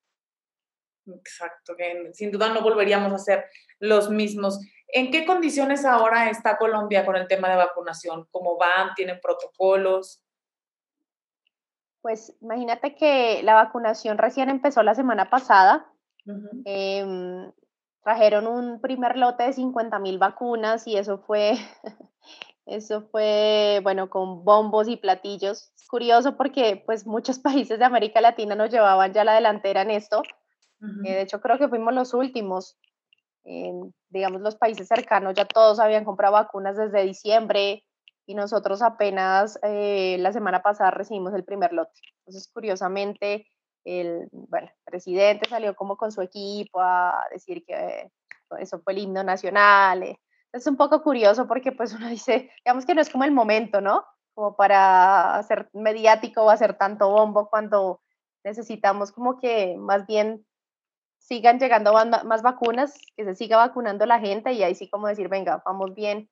Exacto, 1.07 1.75
que 1.77 2.11
sin 2.13 2.31
duda 2.31 2.53
no 2.53 2.61
volveríamos 2.61 3.13
a 3.13 3.19
ser 3.19 3.47
los 3.79 4.11
mismos. 4.11 4.61
¿En 4.89 5.11
qué 5.11 5.25
condiciones 5.25 5.85
ahora 5.85 6.31
está 6.31 6.57
Colombia 6.57 7.05
con 7.05 7.17
el 7.17 7.27
tema 7.27 7.49
de 7.49 7.57
vacunación? 7.57 8.27
¿Cómo 8.31 8.57
van? 8.57 8.95
¿Tienen 8.95 9.21
protocolos? 9.21 10.23
Pues 12.09 12.35
imagínate 12.41 12.95
que 12.95 13.43
la 13.43 13.53
vacunación 13.53 14.17
recién 14.17 14.49
empezó 14.49 14.83
la 14.83 14.95
semana 14.95 15.29
pasada. 15.29 15.93
Ujú. 16.25 16.63
Em, 16.65 17.53
trajeron 18.03 18.47
un 18.47 18.81
primer 18.81 19.19
lote 19.19 19.43
de 19.43 19.53
50 19.53 19.99
mil 19.99 20.17
vacunas 20.17 20.87
y 20.87 20.97
eso 20.97 21.19
fue, 21.19 21.53
eso 22.65 23.03
fue, 23.11 23.81
bueno, 23.83 24.09
con 24.09 24.43
bombos 24.43 24.89
y 24.89 24.97
platillos. 24.97 25.71
Es 25.77 25.87
curioso 25.87 26.35
porque 26.39 26.83
pues 26.87 27.07
muchos 27.07 27.39
países 27.69 27.79
de 27.79 27.85
América 27.85 28.23
Latina 28.23 28.55
nos 28.55 28.71
llevaban 28.71 29.13
ya 29.13 29.23
la 29.25 29.35
delantera 29.35 29.83
en 29.83 29.91
esto. 29.91 30.23
Eh, 30.23 30.87
Ujú. 30.87 31.03
de 31.03 31.21
hecho, 31.21 31.43
creo 31.43 31.59
que 31.59 31.69
fuimos 31.69 31.93
los 31.93 32.15
últimos. 32.15 32.79
En, 33.45 33.93
digamos, 34.09 34.41
los 34.41 34.57
países 34.57 34.89
cercanos 34.89 35.35
ya 35.35 35.45
todos 35.45 35.79
habían 35.79 36.07
comprado 36.07 36.33
vacunas 36.33 36.75
desde 36.75 37.05
diciembre 37.05 37.85
y 38.29 38.35
nosotros 38.35 38.83
apenas 38.83 39.59
eh, 39.63 40.19
la 40.21 40.35
semana 40.35 40.61
pasada 40.61 40.91
recibimos 40.91 41.33
el 41.33 41.45
primer 41.45 41.73
lote. 41.73 41.99
Entonces, 42.19 42.51
curiosamente, 42.53 43.47
el, 43.85 44.29
bueno, 44.31 44.71
presidente 44.85 45.49
salió 45.49 45.75
como 45.75 45.97
con 45.97 46.13
su 46.13 46.21
equipo 46.21 46.79
a 46.79 47.25
decir 47.33 47.65
que 47.67 48.13
eso 48.59 48.81
fue 48.81 48.93
el 48.93 48.99
himno 48.99 49.25
nacional. 49.25 50.03
Eh. 50.03 50.21
Es 50.53 50.67
un 50.67 50.77
poco 50.77 51.03
curioso 51.03 51.49
porque 51.49 51.73
pues 51.73 51.95
uno 51.95 52.07
dice, 52.07 52.51
digamos 52.63 52.85
que 52.85 52.95
no 52.95 53.01
es 53.01 53.09
como 53.09 53.25
el 53.25 53.33
momento, 53.33 53.81
¿no? 53.81 54.05
Como 54.35 54.57
para 54.57 55.37
hacer 55.37 55.71
mediático 55.73 56.43
o 56.43 56.51
hacer 56.51 56.77
tanto 56.77 57.09
bombo 57.09 57.49
cuando 57.49 58.03
necesitamos 58.45 59.11
como 59.11 59.39
que 59.39 59.75
más 59.79 60.07
bien 60.07 60.45
sigan 61.17 61.59
llegando 61.59 61.95
más 61.95 62.43
vacunas, 62.43 63.01
que 63.17 63.25
se 63.25 63.35
siga 63.35 63.57
vacunando 63.57 64.05
la 64.05 64.21
gente 64.21 64.53
y 64.53 64.63
ahí 64.63 64.75
sí 64.75 64.91
como 64.91 65.07
decir, 65.07 65.29
venga, 65.29 65.63
vamos 65.65 65.95
bien, 65.95 66.29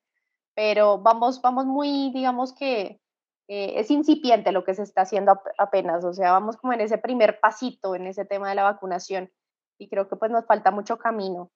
pero 0.57 0.99
vamos, 0.99 1.43
vamos 1.43 1.67
muy, 1.67 2.11
digamos 2.13 2.55
que 2.55 2.99
eh, 3.47 3.75
es 3.77 3.91
incipiente 3.91 4.53
lo 4.53 4.65
que 4.65 4.75
se 4.75 4.83
está 4.83 5.03
haciendo 5.03 5.39
apenas, 5.59 6.03
o 6.05 6.15
sea, 6.15 6.33
vamos 6.33 6.57
como 6.57 6.73
en 6.73 6.81
ese 6.81 6.99
primer 6.99 7.39
pasito 7.39 7.95
en 7.95 8.07
ese 8.07 8.25
tema 8.25 8.49
de 8.49 8.57
la 8.57 8.65
vacunación 8.65 9.31
y 9.79 9.89
creo 9.89 10.09
que 10.09 10.17
pues 10.17 10.33
nos 10.33 10.47
falta 10.47 10.71
mucho 10.71 10.99
camino. 10.99 11.53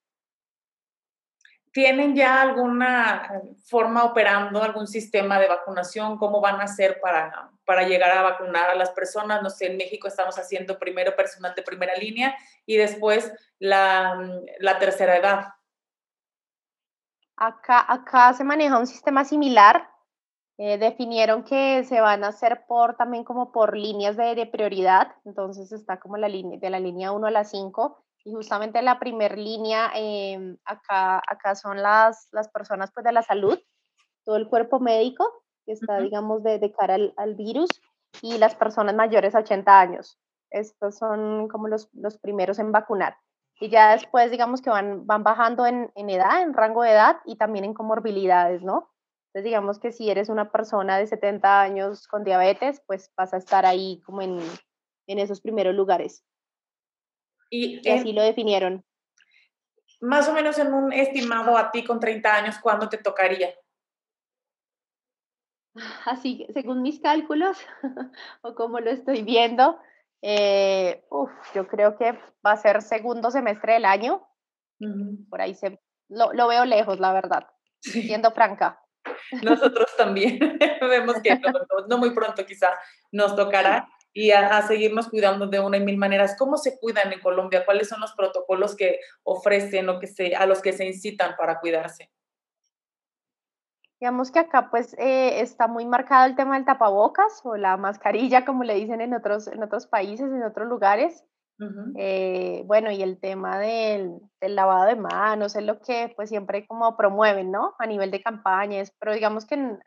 ¿Tienen 1.73 2.15
ya 2.15 2.41
alguna 2.41 3.31
eh, 3.33 3.55
forma 3.65 4.03
operando, 4.03 4.61
algún 4.61 4.87
sistema 4.87 5.39
de 5.39 5.47
vacunación? 5.47 6.17
¿Cómo 6.17 6.41
van 6.41 6.59
a 6.59 6.65
hacer 6.65 6.99
para, 7.01 7.49
para 7.65 7.87
llegar 7.87 8.11
a 8.11 8.21
vacunar 8.21 8.69
a 8.69 8.75
las 8.75 8.91
personas? 8.91 9.41
No 9.41 9.49
sé, 9.49 9.67
en 9.67 9.77
México 9.77 10.07
estamos 10.07 10.37
haciendo 10.37 10.77
primero 10.77 11.15
personal 11.15 11.55
de 11.55 11.63
primera 11.63 11.95
línea 11.95 12.35
y 12.65 12.75
después 12.75 13.33
la, 13.57 14.15
mm, 14.15 14.45
la 14.59 14.79
tercera 14.79 15.15
edad. 15.15 15.45
Acá, 17.43 17.83
acá 17.91 18.33
se 18.33 18.43
maneja 18.43 18.77
un 18.77 18.85
sistema 18.85 19.25
similar. 19.25 19.89
Eh, 20.59 20.77
definieron 20.77 21.43
que 21.43 21.83
se 21.85 21.99
van 21.99 22.23
a 22.23 22.27
hacer 22.27 22.65
por 22.67 22.95
también 22.97 23.23
como 23.23 23.51
por 23.51 23.75
líneas 23.75 24.15
de, 24.15 24.35
de 24.35 24.45
prioridad. 24.45 25.15
Entonces 25.25 25.71
está 25.71 25.99
como 25.99 26.17
la 26.17 26.27
línea, 26.27 26.59
de 26.59 26.69
la 26.69 26.79
línea 26.79 27.11
1 27.11 27.25
a 27.25 27.31
la 27.31 27.43
5 27.43 27.97
y 28.25 28.33
justamente 28.33 28.79
la 28.83 28.99
primera 28.99 29.35
línea 29.35 29.91
em, 29.95 30.55
acá, 30.65 31.19
acá 31.27 31.55
son 31.55 31.81
las, 31.81 32.27
las 32.31 32.47
personas 32.49 32.91
pues, 32.93 33.03
de 33.03 33.11
la 33.11 33.23
salud, 33.23 33.57
todo 34.23 34.35
el 34.35 34.47
cuerpo 34.47 34.79
médico 34.79 35.43
que 35.65 35.71
está, 35.71 35.99
digamos, 35.99 36.43
de, 36.43 36.59
de 36.59 36.71
cara 36.71 36.93
al, 36.93 37.11
al, 37.17 37.33
virus 37.33 37.69
y 38.21 38.37
las 38.37 38.53
personas 38.53 38.93
mayores 38.93 39.33
a 39.33 39.39
80 39.39 39.79
años. 39.79 40.19
Estos 40.51 40.99
son 40.99 41.47
como 41.47 41.67
los, 41.67 41.89
los 41.93 42.19
primeros 42.19 42.59
en 42.59 42.71
vacunar. 42.71 43.15
Y 43.61 43.69
ya 43.69 43.91
después, 43.91 44.31
digamos 44.31 44.59
que 44.59 44.71
van, 44.71 45.05
van 45.05 45.23
bajando 45.23 45.67
en, 45.67 45.91
en 45.93 46.09
edad, 46.09 46.41
en 46.41 46.55
rango 46.55 46.81
de 46.81 46.93
edad 46.93 47.17
y 47.25 47.35
también 47.35 47.63
en 47.63 47.75
comorbilidades, 47.75 48.63
¿no? 48.63 48.91
Entonces, 49.27 49.45
digamos 49.45 49.79
que 49.79 49.91
si 49.91 50.09
eres 50.09 50.29
una 50.29 50.51
persona 50.51 50.97
de 50.97 51.05
70 51.05 51.61
años 51.61 52.07
con 52.07 52.23
diabetes, 52.23 52.81
pues 52.87 53.13
vas 53.15 53.35
a 53.35 53.37
estar 53.37 53.67
ahí 53.67 54.01
como 54.03 54.23
en, 54.23 54.39
en 55.05 55.19
esos 55.19 55.41
primeros 55.41 55.75
lugares. 55.75 56.25
Y, 57.51 57.87
así 57.87 58.13
lo 58.13 58.23
definieron. 58.23 58.83
Más 59.99 60.27
o 60.27 60.33
menos 60.33 60.57
en 60.57 60.73
un 60.73 60.91
estimado 60.91 61.55
a 61.55 61.69
ti 61.69 61.83
con 61.83 61.99
30 61.99 62.35
años, 62.35 62.57
¿cuándo 62.57 62.89
te 62.89 62.97
tocaría? 62.97 63.53
Así, 66.05 66.47
según 66.51 66.81
mis 66.81 66.99
cálculos 66.99 67.59
o 68.41 68.55
como 68.55 68.79
lo 68.79 68.89
estoy 68.89 69.21
viendo, 69.21 69.79
eh, 70.21 71.03
yo 71.53 71.67
creo 71.67 71.97
que 71.97 72.13
va 72.45 72.51
a 72.53 72.57
ser 72.57 72.81
segundo 72.81 73.31
semestre 73.31 73.73
del 73.73 73.85
año. 73.85 74.27
Por 75.29 75.41
ahí 75.41 75.53
se, 75.53 75.79
lo, 76.09 76.33
lo, 76.33 76.47
veo 76.47 76.65
lejos, 76.65 76.99
la 76.99 77.13
verdad, 77.13 77.47
siendo 77.79 78.31
franca. 78.31 78.81
Nosotros 79.43 79.87
también 79.97 80.39
vemos 80.81 81.21
que 81.21 81.37
no, 81.39 81.51
no, 81.87 81.97
muy 81.97 82.13
pronto 82.13 82.45
quizá 82.45 82.69
nos 83.11 83.35
tocará 83.35 83.87
y 84.13 84.31
a, 84.31 84.61
seguirnos 84.63 85.07
cuidando 85.07 85.47
de 85.47 85.59
una 85.59 85.77
y 85.77 85.81
mil 85.81 85.97
maneras. 85.97 86.35
¿Cómo 86.37 86.57
se 86.57 86.79
cuidan 86.79 87.13
en 87.13 87.21
Colombia? 87.21 87.65
¿Cuáles 87.65 87.87
son 87.87 88.01
los 88.01 88.13
protocolos 88.13 88.75
que 88.75 88.99
ofrecen 89.23 89.89
o 89.89 89.99
que 89.99 90.07
se, 90.07 90.35
a 90.35 90.45
los 90.45 90.61
que 90.61 90.73
se 90.73 90.85
incitan 90.85 91.35
para 91.37 91.59
cuidarse? 91.59 92.11
Digamos 94.01 94.31
que 94.31 94.39
acá 94.39 94.69
pues 94.69 94.93
eh, 94.97 95.41
está 95.41 95.67
muy 95.67 95.85
marcado 95.85 96.25
el 96.25 96.35
tema 96.35 96.55
del 96.55 96.65
tapabocas 96.65 97.41
o 97.45 97.55
la 97.55 97.77
mascarilla, 97.77 98.43
como 98.43 98.63
le 98.63 98.73
dicen 98.73 98.99
en 98.99 99.13
otros, 99.13 99.47
en 99.47 99.63
otros 99.63 99.87
países, 99.87 100.29
en 100.29 100.43
otros 100.43 100.67
lugares. 100.67 101.23
Eh, 101.95 102.63
bueno, 102.65 102.89
y 102.89 103.03
el 103.03 103.19
tema 103.19 103.59
del, 103.59 104.19
del, 104.41 104.55
lavado 104.55 104.87
de 104.87 104.95
manos 104.95 105.55
es 105.55 105.63
lo 105.63 105.79
que 105.79 106.11
pues 106.15 106.29
siempre 106.29 106.65
como 106.65 106.97
promueven, 106.97 107.51
¿no? 107.51 107.75
A 107.77 107.85
nivel 107.85 108.09
de 108.09 108.23
campañas, 108.23 108.91
pero 108.99 109.13
digamos 109.13 109.45
que 109.45 109.77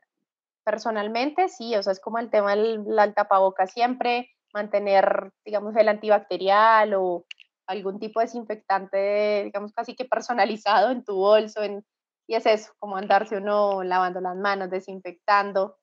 Personalmente, 0.65 1.49
sí, 1.51 1.77
o 1.77 1.83
sea, 1.83 1.93
es 1.93 2.01
como 2.01 2.19
el 2.19 2.31
tema 2.31 2.57
del, 2.57 2.87
tapaboca 3.15 3.67
siempre, 3.67 4.31
mantener, 4.55 5.31
digamos, 5.45 5.77
el 5.77 5.89
antibacterial 5.89 6.95
o 6.95 7.27
algún 7.67 7.99
tipo 7.99 8.21
de 8.21 8.27
desinfectante, 8.27 9.45
digamos, 9.45 9.73
casi 9.73 9.95
que 9.95 10.07
personalizado 10.07 10.91
en 10.91 11.05
tu 11.05 11.17
bolso, 11.17 11.63
en, 11.63 11.85
y 12.27 12.35
es 12.35 12.47
eso, 12.47 12.73
como 12.79 12.97
andarse 12.97 13.37
uno 13.37 13.83
lavando 13.83 14.21
las 14.21 14.37
manos, 14.37 14.71
desinfectando. 14.71 15.77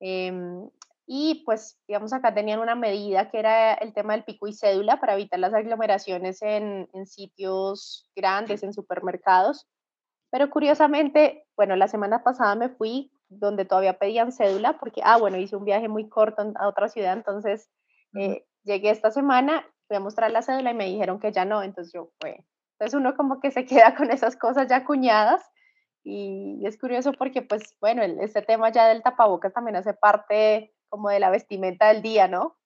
Em, 0.00 0.68
y 1.06 1.42
pues, 1.44 1.78
digamos, 1.88 2.12
acá 2.12 2.34
tenían 2.34 2.60
una 2.60 2.74
medida 2.74 3.30
que 3.30 3.38
era 3.38 3.74
el 3.74 3.94
tema 3.94 4.12
del 4.12 4.24
pico 4.24 4.46
y 4.46 4.52
cédula 4.52 5.00
para 5.00 5.14
evitar 5.14 5.38
las 5.38 5.54
aglomeraciones 5.54 6.42
en, 6.42 6.88
en 6.92 7.06
sitios 7.06 8.10
grandes, 8.14 8.62
en 8.62 8.72
supermercados. 8.72 9.66
Pero 10.30 10.50
curiosamente, 10.50 11.46
bueno, 11.56 11.76
la 11.76 11.88
semana 11.88 12.22
pasada 12.22 12.54
me 12.54 12.68
fui 12.68 13.10
donde 13.28 13.64
todavía 13.64 13.98
pedían 13.98 14.32
cédula, 14.32 14.78
porque, 14.78 15.00
ah, 15.04 15.18
bueno, 15.18 15.38
hice 15.38 15.56
un 15.56 15.64
viaje 15.64 15.88
muy 15.88 16.08
corto 16.08 16.52
a 16.56 16.68
otra 16.68 16.88
ciudad, 16.88 17.12
entonces 17.12 17.70
eh, 18.14 18.44
llegué 18.64 18.90
esta 18.90 19.10
semana, 19.10 19.66
fui 19.86 19.96
a 19.96 20.00
mostrar 20.00 20.30
la 20.30 20.42
cédula 20.42 20.70
y 20.70 20.74
me 20.74 20.86
dijeron 20.86 21.18
que 21.18 21.32
ya 21.32 21.44
no, 21.44 21.62
entonces 21.62 21.92
yo 21.92 22.10
fue. 22.20 22.44
Entonces 22.72 22.98
uno 22.98 23.16
como 23.16 23.40
que 23.40 23.50
se 23.50 23.64
queda 23.64 23.94
con 23.96 24.10
esas 24.10 24.36
cosas 24.36 24.68
ya 24.68 24.76
acuñadas 24.76 25.42
y 26.10 26.66
es 26.66 26.78
curioso 26.78 27.12
porque, 27.12 27.42
pues, 27.42 27.76
bueno, 27.80 28.02
este 28.02 28.40
tema 28.40 28.72
ya 28.72 28.88
del 28.88 29.02
tapabocas 29.02 29.52
también 29.52 29.76
hace 29.76 29.92
parte 29.92 30.72
como 30.88 31.10
de 31.10 31.20
la 31.20 31.28
vestimenta 31.28 31.88
del 31.88 32.00
día, 32.00 32.26
¿no? 32.28 32.56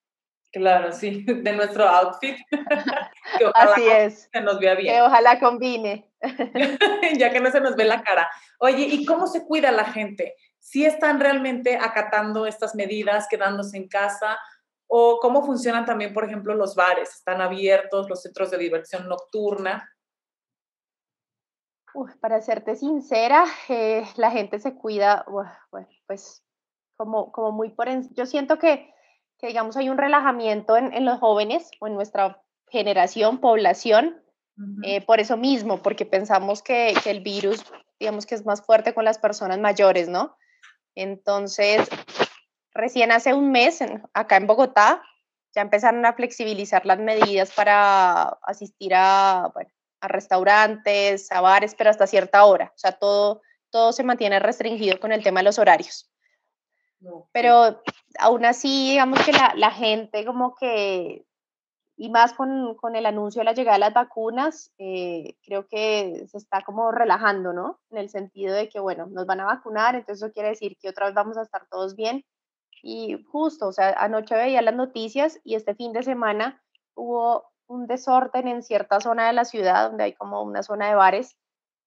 Claro, 0.53 0.93
sí, 0.93 1.25
de 1.27 1.53
nuestro 1.53 1.89
outfit. 1.89 2.37
Así 3.55 3.89
es. 3.89 4.29
Se 4.33 4.41
nos 4.41 4.61
vea 4.61 4.77
bien. 4.77 4.95
Que 4.95 5.03
ojalá 5.03 5.41
combine. 5.41 6.09
ya 7.19 7.33
que 7.33 7.41
no 7.41 7.51
se 7.51 7.61
nos 7.61 7.75
ve 7.75 7.85
la 7.85 8.03
cara. 8.03 8.31
Oye, 8.61 8.85
¿y 8.85 9.05
cómo 9.05 9.27
se 9.27 9.45
cuida 9.45 9.73
la 9.73 9.87
gente? 9.87 10.37
¿Si 10.61 10.85
están 10.85 11.19
realmente 11.19 11.77
acatando 11.77 12.47
estas 12.47 12.77
medidas, 12.77 13.27
quedándose 13.29 13.77
en 13.77 13.89
casa? 13.89 14.39
¿O 14.87 15.19
cómo 15.21 15.45
funcionan 15.45 15.85
también, 15.85 16.13
por 16.13 16.25
ejemplo, 16.25 16.55
los 16.55 16.77
bares? 16.77 17.11
¿Están 17.11 17.41
abiertos 17.41 18.09
los 18.09 18.23
centros 18.23 18.53
de 18.53 18.59
diversión 18.59 19.09
nocturna? 19.09 19.91
Para 22.21 22.41
serte 22.41 22.77
sincera, 22.77 23.45
eh, 23.69 24.05
la 24.17 24.31
gente 24.31 24.59
se 24.59 24.75
cuida, 24.75 25.25
pues 26.07 26.43
como, 26.97 27.33
como 27.33 27.53
muy 27.53 27.71
por... 27.71 27.89
En, 27.89 28.09
yo 28.15 28.27
siento 28.27 28.59
que, 28.59 28.93
que, 29.39 29.49
digamos, 29.49 29.77
hay 29.77 29.89
un 29.89 29.99
relajamiento 29.99 30.77
en, 30.77 30.93
en 30.93 31.05
los 31.05 31.19
jóvenes 31.19 31.71
o 31.81 31.87
en 31.87 31.95
nuestra 31.95 32.43
generación, 32.71 33.39
población, 33.39 34.23
eh, 34.83 35.05
por 35.05 35.19
eso 35.19 35.37
mismo, 35.37 35.83
porque 35.83 36.07
pensamos 36.07 36.63
que, 36.63 36.95
que, 37.03 37.11
el 37.11 37.21
virus, 37.21 37.65
digamos 37.99 38.27
que 38.27 38.35
es 38.35 38.45
más 38.47 38.63
fuerte 38.65 38.95
con 38.95 39.05
las 39.05 39.19
personas 39.19 39.59
mayores, 39.59 40.09
¿no? 40.09 40.37
Entonces, 40.95 41.89
recién 42.73 43.13
hace 43.13 43.35
un 43.35 43.51
mes, 43.51 43.81
acá 44.15 44.37
en 44.37 44.47
Bogotá, 44.47 45.03
ya 45.55 45.63
empezaron 45.63 46.05
a 46.07 46.13
flexibilizar 46.13 46.87
las 46.87 46.99
medidas 46.99 47.53
para 47.53 48.39
asistir 48.43 48.93
a, 48.95 49.51
bueno, 49.53 49.71
a 50.03 50.09
restaurantes, 50.09 51.33
a 51.33 51.41
bares, 51.41 51.75
pero 51.75 51.89
hasta 51.89 52.07
cierta 52.07 52.45
hora. 52.45 52.73
O 52.75 52.79
sea, 52.79 52.93
todo, 52.93 53.41
todo 53.71 53.93
se 53.93 54.05
mantiene 54.05 54.39
restringido 54.41 55.01
con 55.01 55.13
el 55.13 55.23
tema 55.23 55.41
de 55.41 55.45
los 55.45 55.59
horarios. 55.59 56.11
Pero 57.33 57.83
aún 58.19 58.45
así, 58.45 58.91
digamos 58.91 59.25
que 59.25 59.33
la, 59.33 59.55
la 59.57 59.71
gente 59.71 60.25
como 60.25 60.55
que 60.55 61.25
y 61.97 62.11
más 62.11 62.33
con, 62.33 62.75
con, 62.77 62.97
el 62.97 63.07
anuncio 63.07 63.41
de 63.41 63.45
la 63.45 63.53
llegada 63.53 63.77
de 63.77 63.81
las 63.81 63.95
vacunas, 63.95 64.73
eh, 64.79 65.37
creo 65.45 65.69
que 65.69 66.25
se 66.27 66.39
está 66.39 66.63
como 66.63 66.91
relajando, 66.91 67.53
¿no? 67.53 67.81
En 67.91 67.99
el 67.99 68.09
sentido 68.09 68.55
de 68.55 68.69
que, 68.69 68.81
bueno, 68.81 69.07
nos 69.07 69.27
van 69.27 69.41
a 69.41 69.45
vacunar, 69.45 69.95
entonces 69.95 70.23
eso 70.23 70.33
quiere 70.33 70.49
decir 70.49 70.77
que 70.81 70.89
otra 70.89 71.07
vez 71.07 71.15
vamos 71.15 71.37
a 71.37 71.43
estar 71.43 71.69
todos 71.71 71.95
bien. 71.95 72.25
Y 72.83 73.23
justo, 73.31 73.69
o 73.69 73.73
sea, 73.73 73.91
anoche 73.91 74.35
veía 74.35 74.63
las 74.63 74.75
noticias 74.75 75.39
y 75.45 75.55
este 75.55 75.77
fin 75.77 75.93
de 75.93 76.03
semana 76.03 76.61
hubo 76.95 77.52
un 77.73 77.87
desorden 77.87 78.49
en 78.49 78.63
cierta 78.63 79.01
zona 79.01 79.27
de 79.27 79.33
la 79.33 79.45
ciudad, 79.45 79.89
donde 79.89 80.05
hay 80.05 80.15
como 80.15 80.43
una 80.43 80.63
zona 80.63 80.89
de 80.89 80.95
bares, 80.95 81.37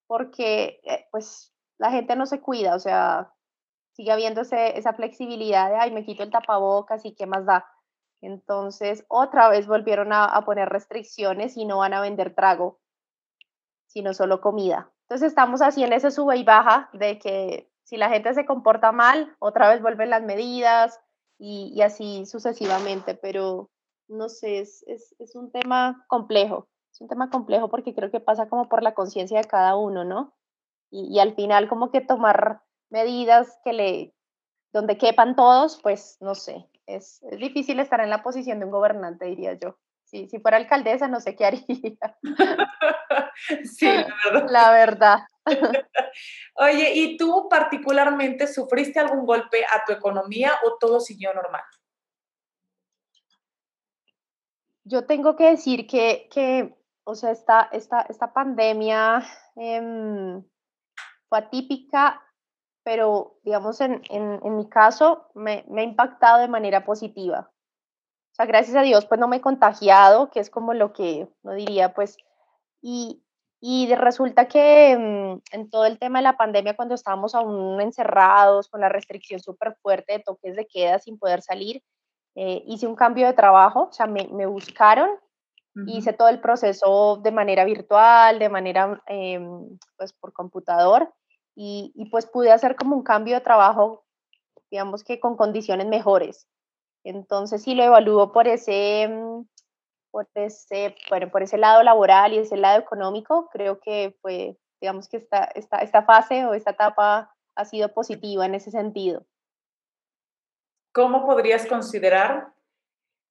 porque 0.08 0.80
eh, 0.84 1.06
pues 1.12 1.54
la 1.78 1.92
gente 1.92 2.16
no 2.16 2.26
se 2.26 2.42
cuida, 2.42 2.76
o 2.76 2.80
sea, 2.80 3.34
sigue 3.94 4.12
habiendo 4.12 4.42
esa 4.42 4.94
flexibilidad 4.94 5.70
de, 5.70 5.78
ay, 5.78 5.92
me 5.92 6.06
quito 6.06 6.24
el 6.24 6.32
tapabocas 6.32 7.06
y 7.06 7.16
qué 7.16 7.26
más 7.26 7.46
da 7.46 7.66
entonces, 8.26 9.06
otra 9.08 9.50
vez 9.50 9.68
volvieron 9.68 10.12
a, 10.12 10.42
poner 10.46 10.70
restricciones 10.70 11.58
y 11.58 11.66
no 11.66 11.78
van 11.78 11.94
a 11.94 12.02
vender 12.02 12.34
trago, 12.34 12.80
sino 13.88 14.16
solo 14.16 14.42
comida. 14.42 14.92
Entonces, 15.04 15.28
estamos 15.28 15.62
así 15.62 15.84
en 15.84 15.94
ese 15.94 16.10
sube 16.10 16.36
y 16.38 16.44
baja 16.44 16.90
de 16.94 17.20
que 17.20 17.72
si 17.84 17.98
la 17.98 18.10
gente 18.10 18.34
se 18.34 18.46
comporta 18.46 18.92
mal, 18.92 19.36
otra 19.40 19.70
vez 19.70 19.80
vuelven 19.80 20.10
las 20.10 20.24
medidas 20.24 21.00
y, 21.38 21.80
así 21.82 22.26
sucesivamente, 22.26 23.14
pero 23.14 23.70
no 24.08 24.30
sé, 24.30 24.60
es, 24.60 24.84
es, 24.88 25.16
es 25.20 25.36
un 25.36 25.52
tema 25.52 26.06
complejo, 26.08 26.68
es 26.92 27.02
un 27.02 27.08
tema 27.08 27.30
complejo 27.30 27.70
porque 27.70 27.94
creo 27.94 28.12
que 28.12 28.20
pasa 28.20 28.48
como 28.48 28.70
por 28.70 28.84
la 28.84 28.94
conciencia 28.94 29.40
de 29.40 29.48
cada 29.48 29.76
uno, 29.76 30.04
¿no? 30.04 30.36
Y, 30.92 31.16
y, 31.16 31.20
al 31.20 31.36
final 31.36 31.68
como 31.68 31.92
que 31.92 32.02
tomar 32.02 32.62
medidas 32.90 33.60
que 33.64 33.74
le, 33.74 34.16
donde 34.72 34.98
quepan 34.98 35.36
todos, 35.36 35.80
pues 35.82 36.18
no 36.22 36.36
sé, 36.36 36.70
es, 36.86 37.24
es 37.24 37.40
difícil 37.40 37.80
estar 37.80 38.00
en 38.02 38.10
la 38.10 38.24
posición 38.24 38.60
de 38.60 38.66
un 38.66 38.72
gobernante, 38.72 39.26
diría 39.26 39.54
yo. 39.54 39.78
Si, 40.04 40.28
si 40.30 40.40
fuera 40.40 40.58
alcaldesa, 40.58 41.08
no 41.08 41.20
sé 41.20 41.36
qué 41.36 41.46
haría. 41.46 41.66
sí, 43.64 43.88
la 43.88 44.16
verdad. 44.32 44.50
La 44.50 44.72
verdad. 44.72 45.20
Oye, 46.56 46.92
¿y 46.94 47.18
tú 47.18 47.48
particularmente 47.50 48.48
sufriste 48.48 49.00
algún 49.00 49.26
golpe 49.26 49.66
a 49.66 49.84
tu 49.86 49.94
economía 49.94 50.52
o 50.66 50.78
todo 50.80 51.00
siguió 51.00 51.34
normal? 51.34 51.64
Yo 54.86 55.06
tengo 55.06 55.36
que 55.36 55.50
decir 55.50 55.88
que, 55.88 56.30
que 56.32 56.76
o 57.04 57.16
sea, 57.16 57.32
esta, 57.32 57.70
esta, 57.72 58.02
esta 58.02 58.34
pandemia 58.34 59.24
eh, 59.56 60.42
fue 61.28 61.38
atípica, 61.38 62.22
pero 62.84 63.40
digamos, 63.44 63.82
en, 63.82 64.02
en, 64.10 64.40
en 64.44 64.56
mi 64.58 64.70
caso, 64.70 65.30
me, 65.34 65.66
me, 65.68 65.82
ha 65.82 65.84
impactado 65.84 66.40
de 66.40 66.48
manera 66.48 66.86
positiva. 66.86 67.52
O 68.32 68.36
sea, 68.36 68.46
gracias 68.46 68.76
a 68.76 68.82
Dios, 68.82 69.06
pues 69.06 69.20
no 69.20 69.28
me 69.28 69.38
he 69.38 69.42
contagiado, 69.42 70.30
que 70.30 70.40
es 70.40 70.50
como 70.50 70.74
lo 70.74 70.94
que 70.94 71.28
no 71.42 71.54
diría, 71.54 71.94
pues, 71.94 72.18
y, 72.82 73.24
y 73.60 73.94
resulta 73.96 74.48
que 74.48 74.96
mmm, 74.98 75.42
en 75.52 75.70
todo 75.70 75.86
el 75.86 75.98
tema 75.98 76.20
de 76.20 76.24
la 76.24 76.38
pandemia, 76.38 76.76
cuando 76.76 76.94
estábamos 76.94 77.34
aún 77.34 77.82
encerrados, 77.82 78.70
con 78.70 78.82
la 78.82 78.90
restricción 78.90 79.40
súper 79.40 79.76
fuerte 79.82 80.14
de 80.14 80.20
toques 80.20 80.56
de 80.56 80.68
queda 80.68 81.00
sin 81.00 81.18
poder 81.18 81.42
salir, 81.42 81.82
eh, 82.36 82.64
hice 82.68 82.86
un 82.88 82.96
cambio 82.96 83.28
de 83.28 83.34
trabajo, 83.34 83.88
o 83.90 83.94
sea, 83.94 84.08
me, 84.08 84.28
me 84.32 84.46
buscaron, 84.46 85.10
uh 85.10 85.80
-huh. 85.80 85.86
hice 85.88 86.14
todo 86.14 86.30
el 86.30 86.40
proceso 86.42 87.18
de 87.24 87.32
manera 87.32 87.64
virtual, 87.66 88.40
de 88.40 88.50
manera, 88.50 89.02
eh, 89.08 89.40
pues, 89.98 90.14
por 90.14 90.34
computador, 90.34 91.14
y, 91.56 91.94
y, 91.96 92.10
pues 92.10 92.26
pude 92.26 92.52
hacer 92.52 92.76
como 92.76 92.96
un 92.96 93.04
cambio 93.04 93.36
de 93.36 93.42
trabajo, 93.42 94.04
digamos 94.70 95.04
que 95.04 95.20
con 95.20 95.38
condiciones 95.38 95.88
mejores. 95.88 96.48
Entonces, 97.06 97.64
sí 97.64 97.76
lo 97.76 97.84
evalúo 97.84 98.32
por 98.34 98.48
ese, 98.48 99.08
mm, 99.08 99.48
por 100.12 100.28
ese, 100.36 100.96
bueno, 101.10 101.30
por 101.32 101.44
ese 101.44 101.58
lado 101.58 101.84
laboral 101.84 102.34
y 102.34 102.40
ese 102.40 102.58
lado 102.58 102.80
económico, 102.80 103.50
creo 103.52 103.80
que 103.80 104.16
fue, 104.22 104.58
digamos 104.82 105.08
que 105.08 105.18
esta, 105.18 105.46
esta, 105.56 105.78
esta 105.80 106.04
fase 106.04 106.46
o 106.46 106.54
esta 106.54 106.72
etapa 106.72 107.34
ha 107.56 107.66
sido 107.66 107.94
positiva 107.94 108.46
en 108.46 108.56
ese 108.56 108.72
sentido. 108.72 109.26
¿Cómo 110.96 111.26
podrías 111.26 111.68
considerar 111.68 112.54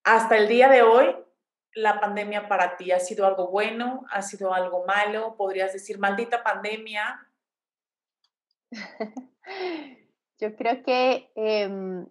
hasta 0.05 0.37
el 0.37 0.49
día 0.49 0.69
de 0.69 0.83
hoy 0.83 1.17
la 1.75 1.99
pandemia 1.99 2.47
para 2.47 2.77
ti? 2.77 2.93
¿Ha 2.93 3.01
sido 3.01 3.25
algo 3.25 3.49
bueno? 3.49 4.05
¿Ha 4.11 4.21
sido 4.21 4.53
algo 4.53 4.85
malo? 4.85 5.35
¿Podrías 5.39 5.73
decir, 5.73 5.99
maldita 5.99 6.43
pandemia? 6.43 7.27
Yo 10.39 10.55
creo 10.57 10.83
que 10.83 11.33
eh, 11.37 12.05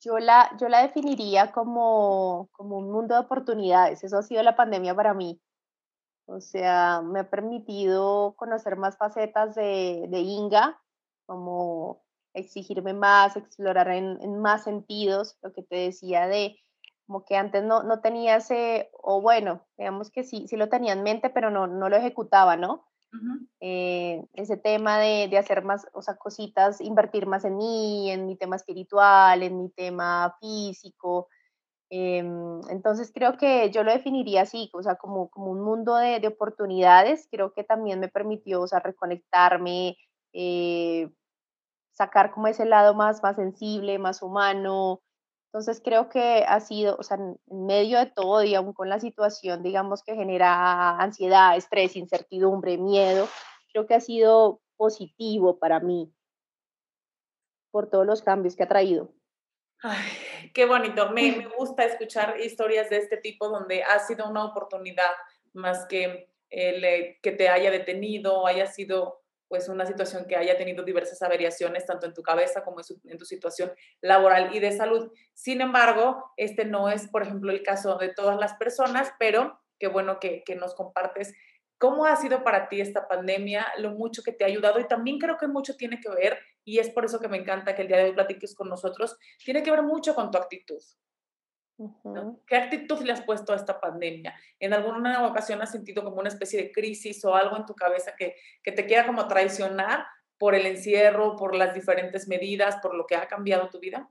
yo, 0.00 0.18
la, 0.18 0.54
yo 0.60 0.68
la 0.68 0.82
definiría 0.82 1.50
como, 1.50 2.48
como 2.52 2.76
un 2.76 2.92
mundo 2.92 3.14
de 3.14 3.20
oportunidades. 3.20 4.04
Eso 4.04 4.18
ha 4.18 4.22
sido 4.22 4.44
la 4.44 4.54
pandemia 4.54 4.94
para 4.94 5.12
mí. 5.12 5.40
O 6.26 6.40
sea, 6.40 7.00
me 7.02 7.20
ha 7.20 7.30
permitido 7.30 8.34
conocer 8.36 8.76
más 8.76 8.96
facetas 8.96 9.56
de 9.56 10.06
Inga, 10.12 10.80
como 11.26 12.01
exigirme 12.34 12.94
más, 12.94 13.36
explorar 13.36 13.88
en, 13.88 14.18
en, 14.22 14.40
más 14.40 14.64
sentidos, 14.64 15.36
lo 15.42 15.52
que 15.52 15.62
te 15.62 15.76
decía 15.76 16.26
de 16.26 16.56
como 17.06 17.24
que 17.24 17.36
antes 17.36 17.62
no, 17.62 17.82
no 17.82 18.00
tenía 18.00 18.36
ese, 18.36 18.90
o 19.02 19.20
bueno, 19.20 19.66
digamos 19.76 20.10
que 20.10 20.24
sí, 20.24 20.46
sí 20.48 20.56
lo 20.56 20.68
tenía 20.68 20.92
en 20.92 21.02
mente, 21.02 21.30
pero 21.30 21.50
no, 21.50 21.66
no 21.66 21.88
lo 21.88 21.96
ejecutaba, 21.96 22.56
¿no? 22.56 22.86
Uh 23.12 23.16
-huh. 23.16 23.48
eh, 23.60 24.24
ese 24.32 24.56
tema 24.56 24.98
de, 24.98 25.28
de, 25.28 25.36
hacer 25.36 25.62
más, 25.62 25.86
o 25.92 26.00
sea, 26.00 26.16
cositas, 26.16 26.80
invertir 26.80 27.26
más 27.26 27.44
en 27.44 27.58
mí, 27.58 28.10
en 28.10 28.26
mi 28.26 28.36
tema 28.36 28.56
espiritual, 28.56 29.42
en 29.42 29.58
mi 29.58 29.68
tema 29.70 30.34
físico. 30.40 31.28
Eh, 31.90 32.24
entonces 32.70 33.12
creo 33.12 33.36
que 33.36 33.70
yo 33.70 33.84
lo 33.84 33.92
definiría 33.92 34.42
así, 34.42 34.70
o 34.72 34.82
sea, 34.82 34.94
como, 34.94 35.28
como 35.28 35.50
un 35.50 35.60
mundo 35.60 35.96
de, 35.96 36.20
de 36.20 36.28
oportunidades. 36.28 37.28
Creo 37.30 37.52
que 37.52 37.64
también 37.64 38.00
me 38.00 38.08
permitió, 38.08 38.62
o 38.62 38.66
sea, 38.66 38.80
reconectarme, 38.80 39.98
eh, 40.32 41.10
sacar 41.92 42.32
como 42.32 42.48
ese 42.48 42.64
lado 42.64 42.94
más, 42.94 43.22
más 43.22 43.36
sensible, 43.36 43.98
más 43.98 44.22
humano. 44.22 45.02
Entonces 45.46 45.82
creo 45.84 46.08
que 46.08 46.44
ha 46.48 46.60
sido, 46.60 46.96
o 46.98 47.02
sea, 47.02 47.18
en 47.18 47.38
medio 47.66 47.98
de 47.98 48.06
todo 48.06 48.42
y 48.42 48.54
aún 48.54 48.72
con 48.72 48.88
la 48.88 49.00
situación, 49.00 49.62
digamos, 49.62 50.02
que 50.02 50.14
genera 50.14 50.96
ansiedad, 50.98 51.56
estrés, 51.56 51.94
incertidumbre, 51.96 52.78
miedo, 52.78 53.28
creo 53.72 53.86
que 53.86 53.94
ha 53.94 54.00
sido 54.00 54.60
positivo 54.76 55.58
para 55.58 55.80
mí 55.80 56.12
por 57.70 57.90
todos 57.90 58.06
los 58.06 58.22
cambios 58.22 58.56
que 58.56 58.62
ha 58.62 58.68
traído. 58.68 59.12
Ay, 59.82 60.50
qué 60.54 60.64
bonito. 60.64 61.10
Me, 61.10 61.32
me 61.36 61.46
gusta 61.48 61.84
escuchar 61.84 62.40
historias 62.40 62.88
de 62.88 62.98
este 62.98 63.16
tipo 63.18 63.48
donde 63.48 63.82
ha 63.82 63.98
sido 63.98 64.28
una 64.28 64.44
oportunidad 64.44 65.10
más 65.52 65.86
que 65.86 66.30
el 66.48 67.18
que 67.22 67.32
te 67.32 67.48
haya 67.48 67.70
detenido, 67.70 68.46
haya 68.46 68.66
sido 68.66 69.21
pues 69.52 69.68
una 69.68 69.84
situación 69.84 70.24
que 70.24 70.34
haya 70.34 70.56
tenido 70.56 70.82
diversas 70.82 71.20
variaciones 71.20 71.84
tanto 71.84 72.06
en 72.06 72.14
tu 72.14 72.22
cabeza 72.22 72.64
como 72.64 72.80
en, 73.04 73.18
tu 73.18 73.26
situación 73.26 73.70
laboral 74.00 74.56
y 74.56 74.60
de 74.60 74.72
salud. 74.72 75.12
Sin 75.34 75.60
embargo, 75.60 76.32
este 76.38 76.64
no 76.64 76.88
es, 76.88 77.06
por 77.08 77.22
ejemplo, 77.22 77.52
el 77.52 77.62
caso 77.62 77.98
de 77.98 78.08
todas 78.08 78.40
las 78.40 78.54
personas, 78.54 79.12
pero 79.18 79.60
qué 79.78 79.88
bueno 79.88 80.18
que, 80.20 80.42
que 80.42 80.54
nos 80.54 80.74
compartes 80.74 81.34
cómo 81.76 82.06
ha 82.06 82.16
sido 82.16 82.42
para 82.42 82.70
ti 82.70 82.80
esta 82.80 83.06
pandemia, 83.06 83.66
lo 83.76 83.90
mucho 83.90 84.22
que 84.22 84.32
te 84.32 84.44
ha 84.44 84.46
ayudado 84.46 84.80
y 84.80 84.88
también 84.88 85.18
creo 85.18 85.36
que 85.36 85.48
mucho 85.48 85.76
tiene 85.76 86.00
que 86.00 86.08
ver, 86.08 86.38
y 86.64 86.78
es 86.78 86.88
por 86.88 87.04
eso 87.04 87.20
que 87.20 87.28
me 87.28 87.36
encanta 87.36 87.74
que 87.74 87.82
el 87.82 87.88
día 87.88 87.98
de 87.98 88.04
hoy 88.04 88.12
platiques 88.14 88.54
con 88.54 88.70
nosotros, 88.70 89.18
tiene 89.44 89.62
que 89.62 89.70
ver 89.70 89.82
mucho 89.82 90.14
con 90.14 90.30
tu 90.30 90.38
actitud. 90.38 90.80
¿No? 92.04 92.38
¿Qué 92.46 92.56
actitud 92.56 93.00
le 93.00 93.12
has 93.12 93.22
puesto 93.22 93.52
a 93.52 93.56
esta 93.56 93.80
pandemia? 93.80 94.34
¿En 94.58 94.72
alguna 94.72 95.26
ocasión 95.26 95.62
has 95.62 95.70
sentido 95.70 96.04
como 96.04 96.16
una 96.16 96.28
especie 96.28 96.62
de 96.62 96.72
crisis 96.72 97.24
o 97.24 97.34
algo 97.34 97.56
en 97.56 97.66
tu 97.66 97.74
cabeza 97.74 98.14
que, 98.16 98.36
que 98.62 98.72
te 98.72 98.86
quiera 98.86 99.06
como 99.06 99.26
traicionar 99.28 100.06
por 100.38 100.54
el 100.54 100.66
encierro, 100.66 101.36
por 101.36 101.54
las 101.54 101.74
diferentes 101.74 102.26
medidas, 102.28 102.76
por 102.82 102.94
lo 102.94 103.06
que 103.06 103.16
ha 103.16 103.28
cambiado 103.28 103.68
tu 103.68 103.78
vida? 103.78 104.08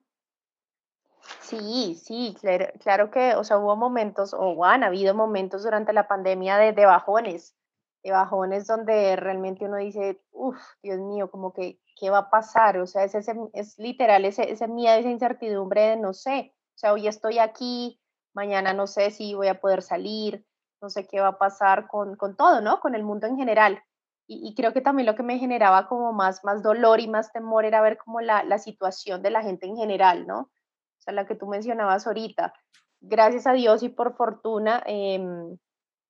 Sí, 1.42 2.00
sí, 2.02 2.36
claro, 2.40 2.68
claro 2.80 3.12
que, 3.12 3.36
o 3.36 3.44
sea, 3.44 3.58
hubo 3.58 3.76
momentos, 3.76 4.34
o 4.34 4.66
han 4.66 4.84
habido 4.84 5.14
momentos 5.14 5.64
durante 5.64 5.94
la 5.94 6.08
pandemia 6.08 6.58
de, 6.58 6.74
de 6.74 6.86
bajones, 6.86 7.56
de 8.04 8.12
bajones 8.12 8.68
donde 8.68 9.16
realmente 9.16 9.66
uno 9.66 9.78
dice, 9.78 10.22
uff, 10.32 10.58
Dios 10.82 11.00
mío, 11.00 11.30
como 11.30 11.54
que, 11.54 11.80
¿qué 11.96 12.10
va 12.10 12.20
a 12.20 12.30
pasar? 12.30 12.80
O 12.80 12.88
sea, 12.88 13.04
es, 13.04 13.14
ese, 13.14 13.36
es 13.54 13.78
literal 13.78 14.26
ese, 14.26 14.52
ese 14.52 14.68
miedo, 14.68 14.96
esa 14.96 15.10
incertidumbre 15.10 15.82
de 15.82 15.98
no 15.98 16.14
sé, 16.14 16.54
o 16.76 16.78
sea, 16.78 16.94
hoy 16.94 17.08
estoy 17.08 17.40
aquí, 17.40 18.00
mañana 18.34 18.74
no 18.74 18.88
sé 18.88 19.12
si 19.12 19.34
voy 19.34 19.48
a 19.48 19.60
poder 19.60 19.82
salir, 19.82 20.46
no 20.82 20.90
sé 20.90 21.08
qué 21.08 21.20
va 21.20 21.30
a 21.30 21.38
pasar 21.38 21.88
con, 21.88 22.16
con 22.16 22.36
todo, 22.36 22.62
¿no? 22.62 22.80
Con 22.80 22.96
el 22.96 23.04
mundo 23.04 23.28
en 23.28 23.38
general. 23.38 23.84
Y, 24.28 24.56
creo 24.56 24.72
que 24.72 24.80
también 24.80 25.06
lo 25.06 25.16
que 25.16 25.24
me 25.24 25.40
generaba 25.40 25.88
como 25.90 26.14
más, 26.14 26.46
más 26.46 26.64
dolor 26.64 27.02
y 27.02 27.08
más 27.10 27.34
temor 27.34 27.66
era 27.66 27.82
ver 27.82 27.98
como 27.98 28.22
la, 28.22 28.44
la 28.44 28.60
situación 28.60 29.22
de 29.22 29.30
la 29.30 29.42
gente 29.42 29.66
en 29.66 29.76
general, 29.76 30.26
¿no? 30.26 30.40
O 30.40 31.02
sea, 31.02 31.14
la 31.14 31.26
que 31.26 31.36
tú 31.36 31.48
mencionabas 31.48 32.08
ahorita. 32.08 32.54
Gracias 33.02 33.46
a 33.46 33.52
Dios 33.52 33.84
y 33.84 33.90
por 33.90 34.16
fortuna, 34.16 34.84
eh, 34.86 35.20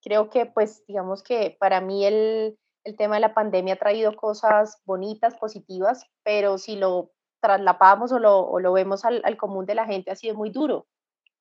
creo 0.04 0.30
que 0.30 0.46
pues 0.46 0.86
digamos 0.86 1.24
que 1.24 1.58
para 1.60 1.82
mí 1.82 2.06
el, 2.06 2.60
el 2.84 2.98
tema 2.98 3.16
de 3.16 3.22
la 3.22 3.34
pandemia 3.34 3.76
ha 3.76 3.78
traído 3.78 4.16
cosas 4.16 4.82
bonitas, 4.86 5.36
positivas, 5.38 6.06
pero 6.24 6.58
si 6.58 6.76
lo 6.76 7.12
traslapamos 7.42 8.12
o 8.12 8.20
lo, 8.20 8.40
o 8.40 8.60
lo 8.60 8.74
vemos 8.74 9.04
al, 9.04 9.22
al, 9.26 9.36
común 9.38 9.66
de 9.66 9.76
la 9.76 9.86
gente, 9.86 10.12
ha 10.12 10.16
sido 10.16 10.36
muy 10.36 10.52
duro. 10.52 10.88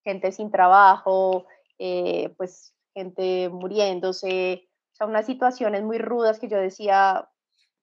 Gente 0.03 0.33
sin 0.33 0.51
trabajo, 0.51 1.47
eh, 1.79 2.35
pues 2.37 2.75
gente 2.95 3.49
muriéndose, 3.51 4.69
o 4.93 4.97
sea, 4.97 5.07
unas 5.07 5.27
situaciones 5.27 5.83
muy 5.83 5.99
rudas 5.99 6.41
que 6.41 6.49
yo 6.49 6.59
decía, 6.59 7.29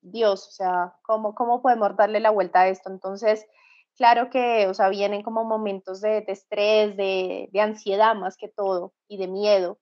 Dios, 0.01 0.47
o 0.47 0.51
sea, 0.51 0.95
¿cómo, 1.03 1.36
cómo 1.36 1.62
podemos 1.62 1.95
darle 1.95 2.19
la 2.19 2.32
vuelta 2.32 2.62
a 2.62 2.67
esto? 2.67 2.89
Entonces, 2.89 3.45
claro 3.95 4.30
que, 4.30 4.67
o 4.67 4.73
sea, 4.73 4.89
vienen 4.89 5.23
como 5.23 5.43
momentos 5.43 6.01
de, 6.01 6.21
de 6.21 6.32
estrés, 6.32 6.97
de, 6.97 7.49
de 7.51 7.62
ansiedad 7.62 8.15
más 8.15 8.38
que 8.38 8.49
todo 8.49 8.93
y 9.08 9.17
de 9.17 9.27
miedo. 9.27 9.80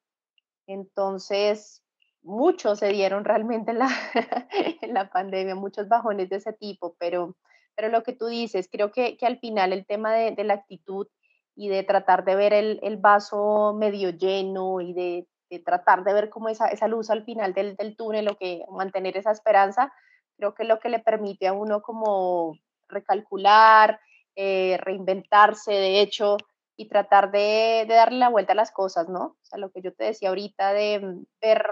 Entonces, 0.68 1.84
muchos 2.26 2.80
se 2.80 2.90
dieron 2.90 3.24
realmente 3.24 3.72
en 3.72 3.80
la, 3.80 3.90
en 4.82 4.94
la 4.94 5.10
pandemia, 5.10 5.56
muchos 5.56 5.88
bajones 5.88 6.30
de 6.30 6.38
ese 6.38 6.54
tipo, 6.54 6.96
pero 7.00 7.36
pero 7.76 7.90
lo 7.90 8.04
que 8.04 8.14
tú 8.14 8.28
dices, 8.28 8.70
creo 8.72 8.92
que, 8.92 9.18
que 9.18 9.26
al 9.26 9.40
final 9.40 9.74
el 9.74 9.86
tema 9.86 10.14
de, 10.14 10.32
de, 10.32 10.44
la 10.44 10.56
actitud 10.56 11.08
y 11.56 11.70
de 11.70 11.84
tratar 11.84 12.26
de 12.26 12.36
ver 12.36 12.54
el, 12.54 12.80
el 12.84 12.98
vaso 12.98 13.74
medio 13.78 14.10
lleno 14.10 14.82
y 14.82 14.94
de, 14.94 15.28
de, 15.50 15.60
tratar 15.60 16.04
de 16.04 16.14
ver 16.14 16.30
como 16.30 16.50
esa, 16.50 16.68
esa 16.68 16.88
luz 16.88 17.10
al 17.10 17.24
final 17.24 17.54
del, 17.54 17.76
del 17.76 17.96
túnel 17.96 18.28
o 18.30 18.38
que 18.38 18.64
mantener 18.72 19.18
esa 19.18 19.32
esperanza, 19.32 19.94
creo 20.38 20.54
que 20.54 20.64
es 20.64 20.70
lo 20.70 20.80
que 20.80 20.90
le 20.90 21.00
permite 21.00 21.48
a 21.48 21.54
uno 21.54 21.82
como 21.82 22.58
recalcular, 22.88 24.00
eh, 24.36 24.78
reinventarse. 24.82 25.72
De 25.72 26.02
hecho, 26.02 26.38
y 26.78 26.90
tratar 26.90 27.32
de, 27.32 27.86
darle 27.88 28.20
la 28.20 28.30
vuelta 28.30 28.54
a 28.54 28.56
las 28.56 28.72
cosas, 28.72 29.08
¿no? 29.08 29.24
O 29.26 29.38
sea, 29.44 29.60
lo 29.60 29.72
que 29.72 29.82
yo 29.82 29.94
te 29.94 30.06
decía 30.06 30.30
ahorita 30.30 30.74
de 30.74 31.00
mm, 31.00 31.24
ver 31.42 31.66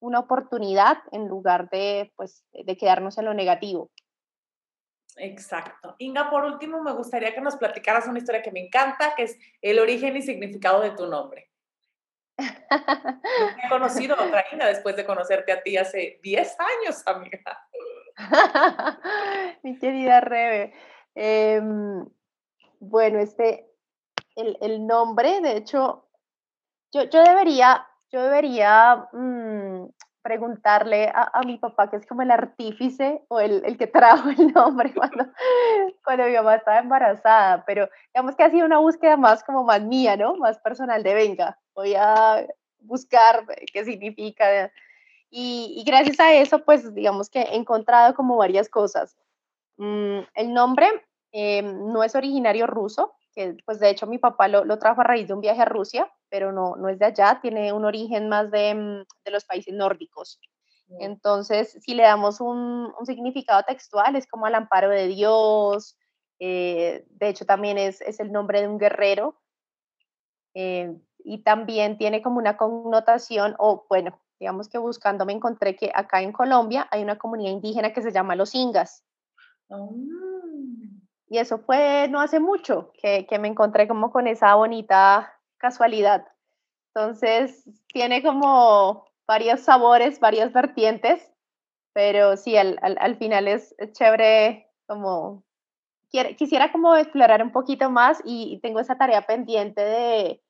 una 0.00 0.20
oportunidad 0.20 0.98
en 1.12 1.28
lugar 1.28 1.68
de, 1.70 2.12
pues, 2.16 2.44
de 2.52 2.76
quedarnos 2.76 3.18
en 3.18 3.24
lo 3.24 3.34
negativo. 3.34 3.90
Exacto. 5.16 5.94
Inga, 5.98 6.30
por 6.30 6.44
último, 6.44 6.82
me 6.82 6.92
gustaría 6.92 7.34
que 7.34 7.40
nos 7.40 7.56
platicaras 7.56 8.06
una 8.06 8.18
historia 8.18 8.42
que 8.42 8.50
me 8.52 8.60
encanta, 8.60 9.14
que 9.14 9.24
es 9.24 9.38
el 9.62 9.78
origen 9.78 10.16
y 10.16 10.22
significado 10.22 10.80
de 10.80 10.90
tu 10.90 11.06
nombre. 11.06 11.50
he 12.36 13.68
conocido 13.68 14.18
a 14.18 14.24
otra 14.24 14.44
Inga 14.52 14.66
después 14.66 14.96
de 14.96 15.04
conocerte 15.04 15.52
a 15.52 15.62
ti 15.62 15.76
hace 15.76 16.18
10 16.22 16.56
años, 16.58 17.02
amiga. 17.06 17.68
Mi 19.62 19.78
querida 19.78 20.20
Rebe. 20.20 20.72
Em, 21.14 22.04
bueno, 22.80 23.20
este, 23.20 23.70
el, 24.34 24.86
nombre, 24.86 25.40
de 25.40 25.56
hecho, 25.56 26.08
yo, 26.92 27.04
yo 27.04 27.22
debería, 27.22 27.86
yo 28.10 28.22
debería 28.22 29.08
mm, 29.12 29.33
preguntarle 30.24 31.12
a, 31.14 31.42
mi 31.44 31.58
papá, 31.58 31.90
que 31.90 31.96
es 31.96 32.06
como 32.06 32.22
el 32.22 32.30
artífice 32.30 33.22
o 33.28 33.40
el, 33.40 33.62
el 33.66 33.76
que 33.76 33.86
trajo 33.86 34.30
el 34.30 34.54
nombre 34.54 34.90
cuando, 34.94 35.26
cuando 36.02 36.24
mi 36.24 36.32
mamá 36.32 36.54
estaba 36.54 36.78
embarazada, 36.78 37.62
pero 37.66 37.90
digamos 38.14 38.34
que 38.34 38.42
ha 38.42 38.50
sido 38.50 38.64
una 38.64 38.78
búsqueda 38.78 39.18
más 39.18 39.44
como 39.44 39.64
más 39.64 39.82
mía, 39.82 40.16
¿no? 40.16 40.34
Más 40.36 40.58
personal 40.60 41.02
de 41.02 41.12
venga, 41.12 41.58
voy 41.74 41.94
a 41.94 42.46
buscar 42.80 43.44
qué 43.70 43.84
significa. 43.84 44.72
Y, 45.28 45.74
y 45.76 45.84
gracias 45.84 46.18
a 46.18 46.32
eso, 46.32 46.64
pues 46.64 46.94
digamos 46.94 47.28
que 47.28 47.42
he 47.42 47.56
encontrado 47.56 48.14
como 48.14 48.38
varias 48.38 48.70
cosas. 48.70 49.18
Mm, 49.76 50.20
el 50.36 50.54
nombre 50.54 50.88
eh, 51.32 51.60
no 51.60 52.02
es 52.02 52.14
originario 52.14 52.66
ruso, 52.66 53.14
que 53.34 53.56
pues 53.64 53.80
de 53.80 53.90
hecho 53.90 54.06
mi 54.06 54.18
papá 54.18 54.48
lo, 54.48 54.64
lo, 54.64 54.78
trajo 54.78 55.00
a 55.00 55.04
raíz 55.04 55.28
de 55.28 55.34
un 55.34 55.40
viaje 55.40 55.62
a 55.62 55.66
Rusia, 55.66 56.10
pero 56.28 56.52
no, 56.52 56.76
no 56.76 56.88
es 56.88 56.98
de 56.98 57.06
allá, 57.06 57.38
tiene 57.40 57.72
un 57.72 57.84
origen 57.84 58.28
más 58.28 58.50
de, 58.50 58.74
mm, 58.74 59.04
de 59.24 59.30
los 59.30 59.44
países 59.44 59.74
nórdicos. 59.74 60.40
Entonces, 61.00 61.78
si 61.80 61.94
le 61.94 62.02
damos 62.02 62.40
un, 62.40 62.92
un, 62.98 63.06
significado 63.06 63.62
textual, 63.62 64.16
es 64.16 64.26
como 64.26 64.46
al 64.46 64.54
amparo 64.54 64.90
de 64.90 65.08
Dios, 65.08 65.96
eh, 66.38 67.04
de 67.08 67.28
hecho 67.28 67.46
también 67.46 67.78
es, 67.78 68.00
es, 68.02 68.20
el 68.20 68.30
nombre 68.30 68.60
de 68.60 68.68
un 68.68 68.78
guerrero, 68.78 69.40
eh, 70.54 70.94
y 71.18 71.42
también 71.42 71.96
tiene 71.96 72.22
como 72.22 72.38
una 72.38 72.56
connotación, 72.56 73.56
o 73.58 73.86
bueno, 73.88 74.20
digamos 74.38 74.68
que 74.68 74.78
buscando 74.78 75.24
me 75.24 75.32
encontré 75.32 75.74
que 75.74 75.90
acá 75.92 76.20
en 76.20 76.32
Colombia 76.32 76.86
hay 76.90 77.02
una 77.02 77.18
comunidad 77.18 77.52
indígena 77.52 77.92
que 77.92 78.02
se 78.02 78.12
llama 78.12 78.36
los 78.36 78.54
Ingas. 78.54 79.04
Oh. 79.68 79.94
Y 81.34 81.38
eso 81.38 81.58
fue 81.58 82.06
no 82.10 82.20
hace 82.20 82.38
mucho 82.38 82.92
que, 83.02 83.26
que 83.26 83.40
me 83.40 83.48
encontré 83.48 83.88
como 83.88 84.12
con 84.12 84.28
esa 84.28 84.54
bonita 84.54 85.36
casualidad. 85.56 86.28
Entonces, 86.94 87.68
tiene 87.88 88.22
como 88.22 89.04
varios 89.26 89.62
sabores, 89.62 90.20
varias 90.20 90.52
vertientes, 90.52 91.28
pero 91.92 92.36
sí, 92.36 92.56
al, 92.56 92.78
al, 92.82 92.96
al 93.00 93.16
final 93.16 93.48
es, 93.48 93.74
chévere 93.94 94.70
como... 94.86 95.42
Quisiera 96.38 96.70
como 96.70 96.94
explorar 96.94 97.42
un 97.42 97.50
poquito 97.50 97.90
más 97.90 98.22
y 98.24 98.60
tengo 98.62 98.78
esa 98.78 98.96
tarea 98.96 99.22
pendiente 99.22 99.80
de, 99.80 100.40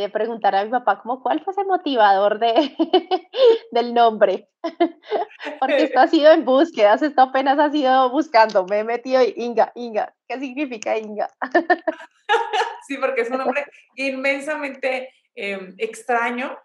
de 0.00 0.10
preguntar 0.10 0.54
a 0.54 0.64
mi 0.64 0.70
papá 0.70 1.00
como 1.00 1.22
cuál 1.22 1.42
fue 1.42 1.52
ese 1.52 1.64
motivador 1.64 2.38
de, 2.38 2.52
del 3.72 3.94
nombre, 3.94 4.48
porque 5.60 5.84
esto 5.84 6.00
ha 6.00 6.06
sido 6.06 6.32
en 6.32 6.44
búsquedas, 6.44 7.00
esto 7.00 7.22
apenas 7.22 7.58
ha 7.58 7.70
sido 7.70 8.10
buscando, 8.10 8.66
me 8.66 8.80
he 8.80 8.84
metido 8.84 9.22
Inga, 9.36 9.72
Inga, 9.74 10.14
¿qué 10.28 10.38
significa 10.38 10.98
Inga? 10.98 11.30
sí, 12.86 12.98
porque 12.98 13.22
es 13.22 13.30
un 13.30 13.38
nombre 13.38 13.64
inmensamente 13.94 15.08
em, 15.34 15.74
extraño, 15.78 16.58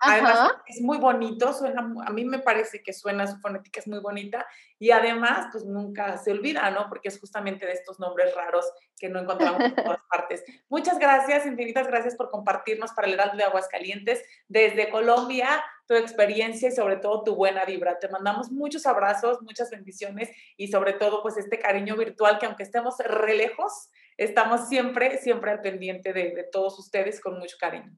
Además, 0.00 0.50
es 0.66 0.80
muy 0.80 0.98
bonito, 0.98 1.52
suena, 1.52 1.80
a 2.04 2.10
mí 2.10 2.24
me 2.24 2.38
parece 2.38 2.82
que 2.82 2.92
suena, 2.92 3.26
su 3.26 3.38
fonética 3.38 3.80
es 3.80 3.86
muy 3.86 4.00
bonita 4.00 4.46
y 4.78 4.90
además, 4.90 5.48
pues 5.50 5.64
nunca 5.64 6.18
se 6.18 6.32
olvida, 6.32 6.70
¿no? 6.70 6.88
Porque 6.88 7.08
es 7.08 7.18
justamente 7.18 7.64
de 7.64 7.72
estos 7.72 7.98
nombres 7.98 8.34
raros 8.34 8.70
que 8.98 9.08
no 9.08 9.20
encontramos 9.20 9.62
en 9.62 9.74
todas 9.74 10.00
partes. 10.10 10.44
Muchas 10.68 10.98
gracias, 10.98 11.46
infinitas 11.46 11.86
gracias 11.86 12.16
por 12.16 12.30
compartirnos 12.30 12.92
para 12.92 13.06
el 13.06 13.14
Heraldo 13.14 13.36
de 13.36 13.44
Aguascalientes 13.44 14.22
desde 14.48 14.90
Colombia 14.90 15.62
tu 15.86 15.94
experiencia 15.94 16.68
y 16.68 16.72
sobre 16.72 16.96
todo 16.96 17.24
tu 17.24 17.34
buena 17.34 17.64
vibra. 17.64 17.98
Te 17.98 18.08
mandamos 18.08 18.50
muchos 18.50 18.86
abrazos, 18.86 19.42
muchas 19.42 19.70
bendiciones 19.70 20.30
y 20.56 20.68
sobre 20.68 20.94
todo 20.94 21.22
pues 21.22 21.36
este 21.36 21.58
cariño 21.58 21.96
virtual 21.96 22.38
que 22.38 22.46
aunque 22.46 22.62
estemos 22.62 22.96
re 22.98 23.34
lejos, 23.34 23.90
estamos 24.16 24.68
siempre, 24.68 25.18
siempre 25.18 25.50
al 25.50 25.60
pendiente 25.60 26.12
de, 26.12 26.34
de 26.34 26.44
todos 26.44 26.78
ustedes 26.78 27.20
con 27.20 27.38
mucho 27.38 27.56
cariño. 27.60 27.94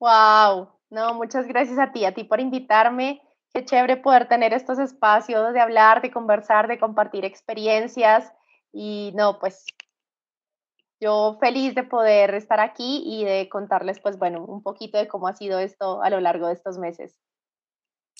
Wow, 0.00 0.68
no, 0.90 1.14
muchas 1.14 1.46
gracias 1.46 1.78
a 1.78 1.90
ti, 1.92 2.04
a 2.04 2.12
ti 2.12 2.24
por 2.24 2.40
invitarme. 2.40 3.22
Qué 3.54 3.64
chévere 3.64 3.96
poder 3.96 4.28
tener 4.28 4.52
estos 4.52 4.78
espacios 4.78 5.54
de 5.54 5.60
hablar, 5.60 6.02
de 6.02 6.10
conversar, 6.10 6.68
de 6.68 6.78
compartir 6.78 7.24
experiencias. 7.24 8.30
Y 8.72 9.12
no, 9.16 9.38
pues 9.38 9.64
yo 11.00 11.38
feliz 11.40 11.74
de 11.74 11.84
poder 11.84 12.34
estar 12.34 12.60
aquí 12.60 13.02
y 13.06 13.24
de 13.24 13.48
contarles, 13.48 13.98
pues 14.00 14.18
bueno, 14.18 14.44
un 14.44 14.62
poquito 14.62 14.98
de 14.98 15.08
cómo 15.08 15.26
ha 15.28 15.34
sido 15.34 15.58
esto 15.58 16.02
a 16.02 16.10
lo 16.10 16.20
largo 16.20 16.48
de 16.48 16.52
estos 16.54 16.78
meses. 16.78 17.18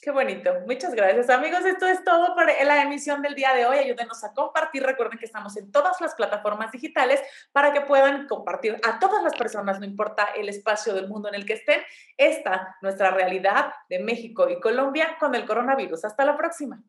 Qué 0.06 0.12
bonito. 0.12 0.54
Muchas 0.68 0.94
gracias, 0.94 1.28
amigos. 1.30 1.64
Esto 1.64 1.84
es 1.84 2.04
todo 2.04 2.32
por 2.36 2.46
la 2.46 2.80
emisión 2.80 3.22
del 3.22 3.34
día 3.34 3.52
de 3.54 3.66
hoy. 3.66 3.78
Ayúdenos 3.78 4.22
a 4.22 4.32
compartir. 4.32 4.84
Recuerden 4.84 5.18
que 5.18 5.24
estamos 5.24 5.56
en 5.56 5.72
todas 5.72 6.00
las 6.00 6.14
plataformas 6.14 6.70
digitales 6.70 7.20
para 7.50 7.72
que 7.72 7.80
puedan 7.80 8.28
compartir 8.28 8.78
a 8.84 9.00
todas 9.00 9.24
las 9.24 9.34
personas, 9.34 9.80
no 9.80 9.84
importa 9.84 10.28
el 10.36 10.48
espacio 10.48 10.94
del 10.94 11.08
mundo 11.08 11.28
en 11.28 11.34
el 11.34 11.44
que 11.44 11.54
estén, 11.54 11.80
esta 12.16 12.76
nuestra 12.82 13.10
realidad 13.10 13.72
de 13.88 13.98
México 13.98 14.48
y 14.48 14.60
Colombia 14.60 15.16
con 15.18 15.34
el 15.34 15.44
coronavirus. 15.44 16.04
Hasta 16.04 16.24
la 16.24 16.36
próxima. 16.36 16.80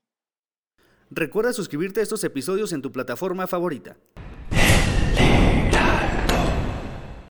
Recuerda 1.09 1.53
suscribirte 1.53 2.01
a 2.01 2.03
estos 2.03 2.23
episodios 2.23 2.71
en 2.71 2.83
tu 2.83 2.91
plataforma 2.91 3.47
favorita. 3.47 3.97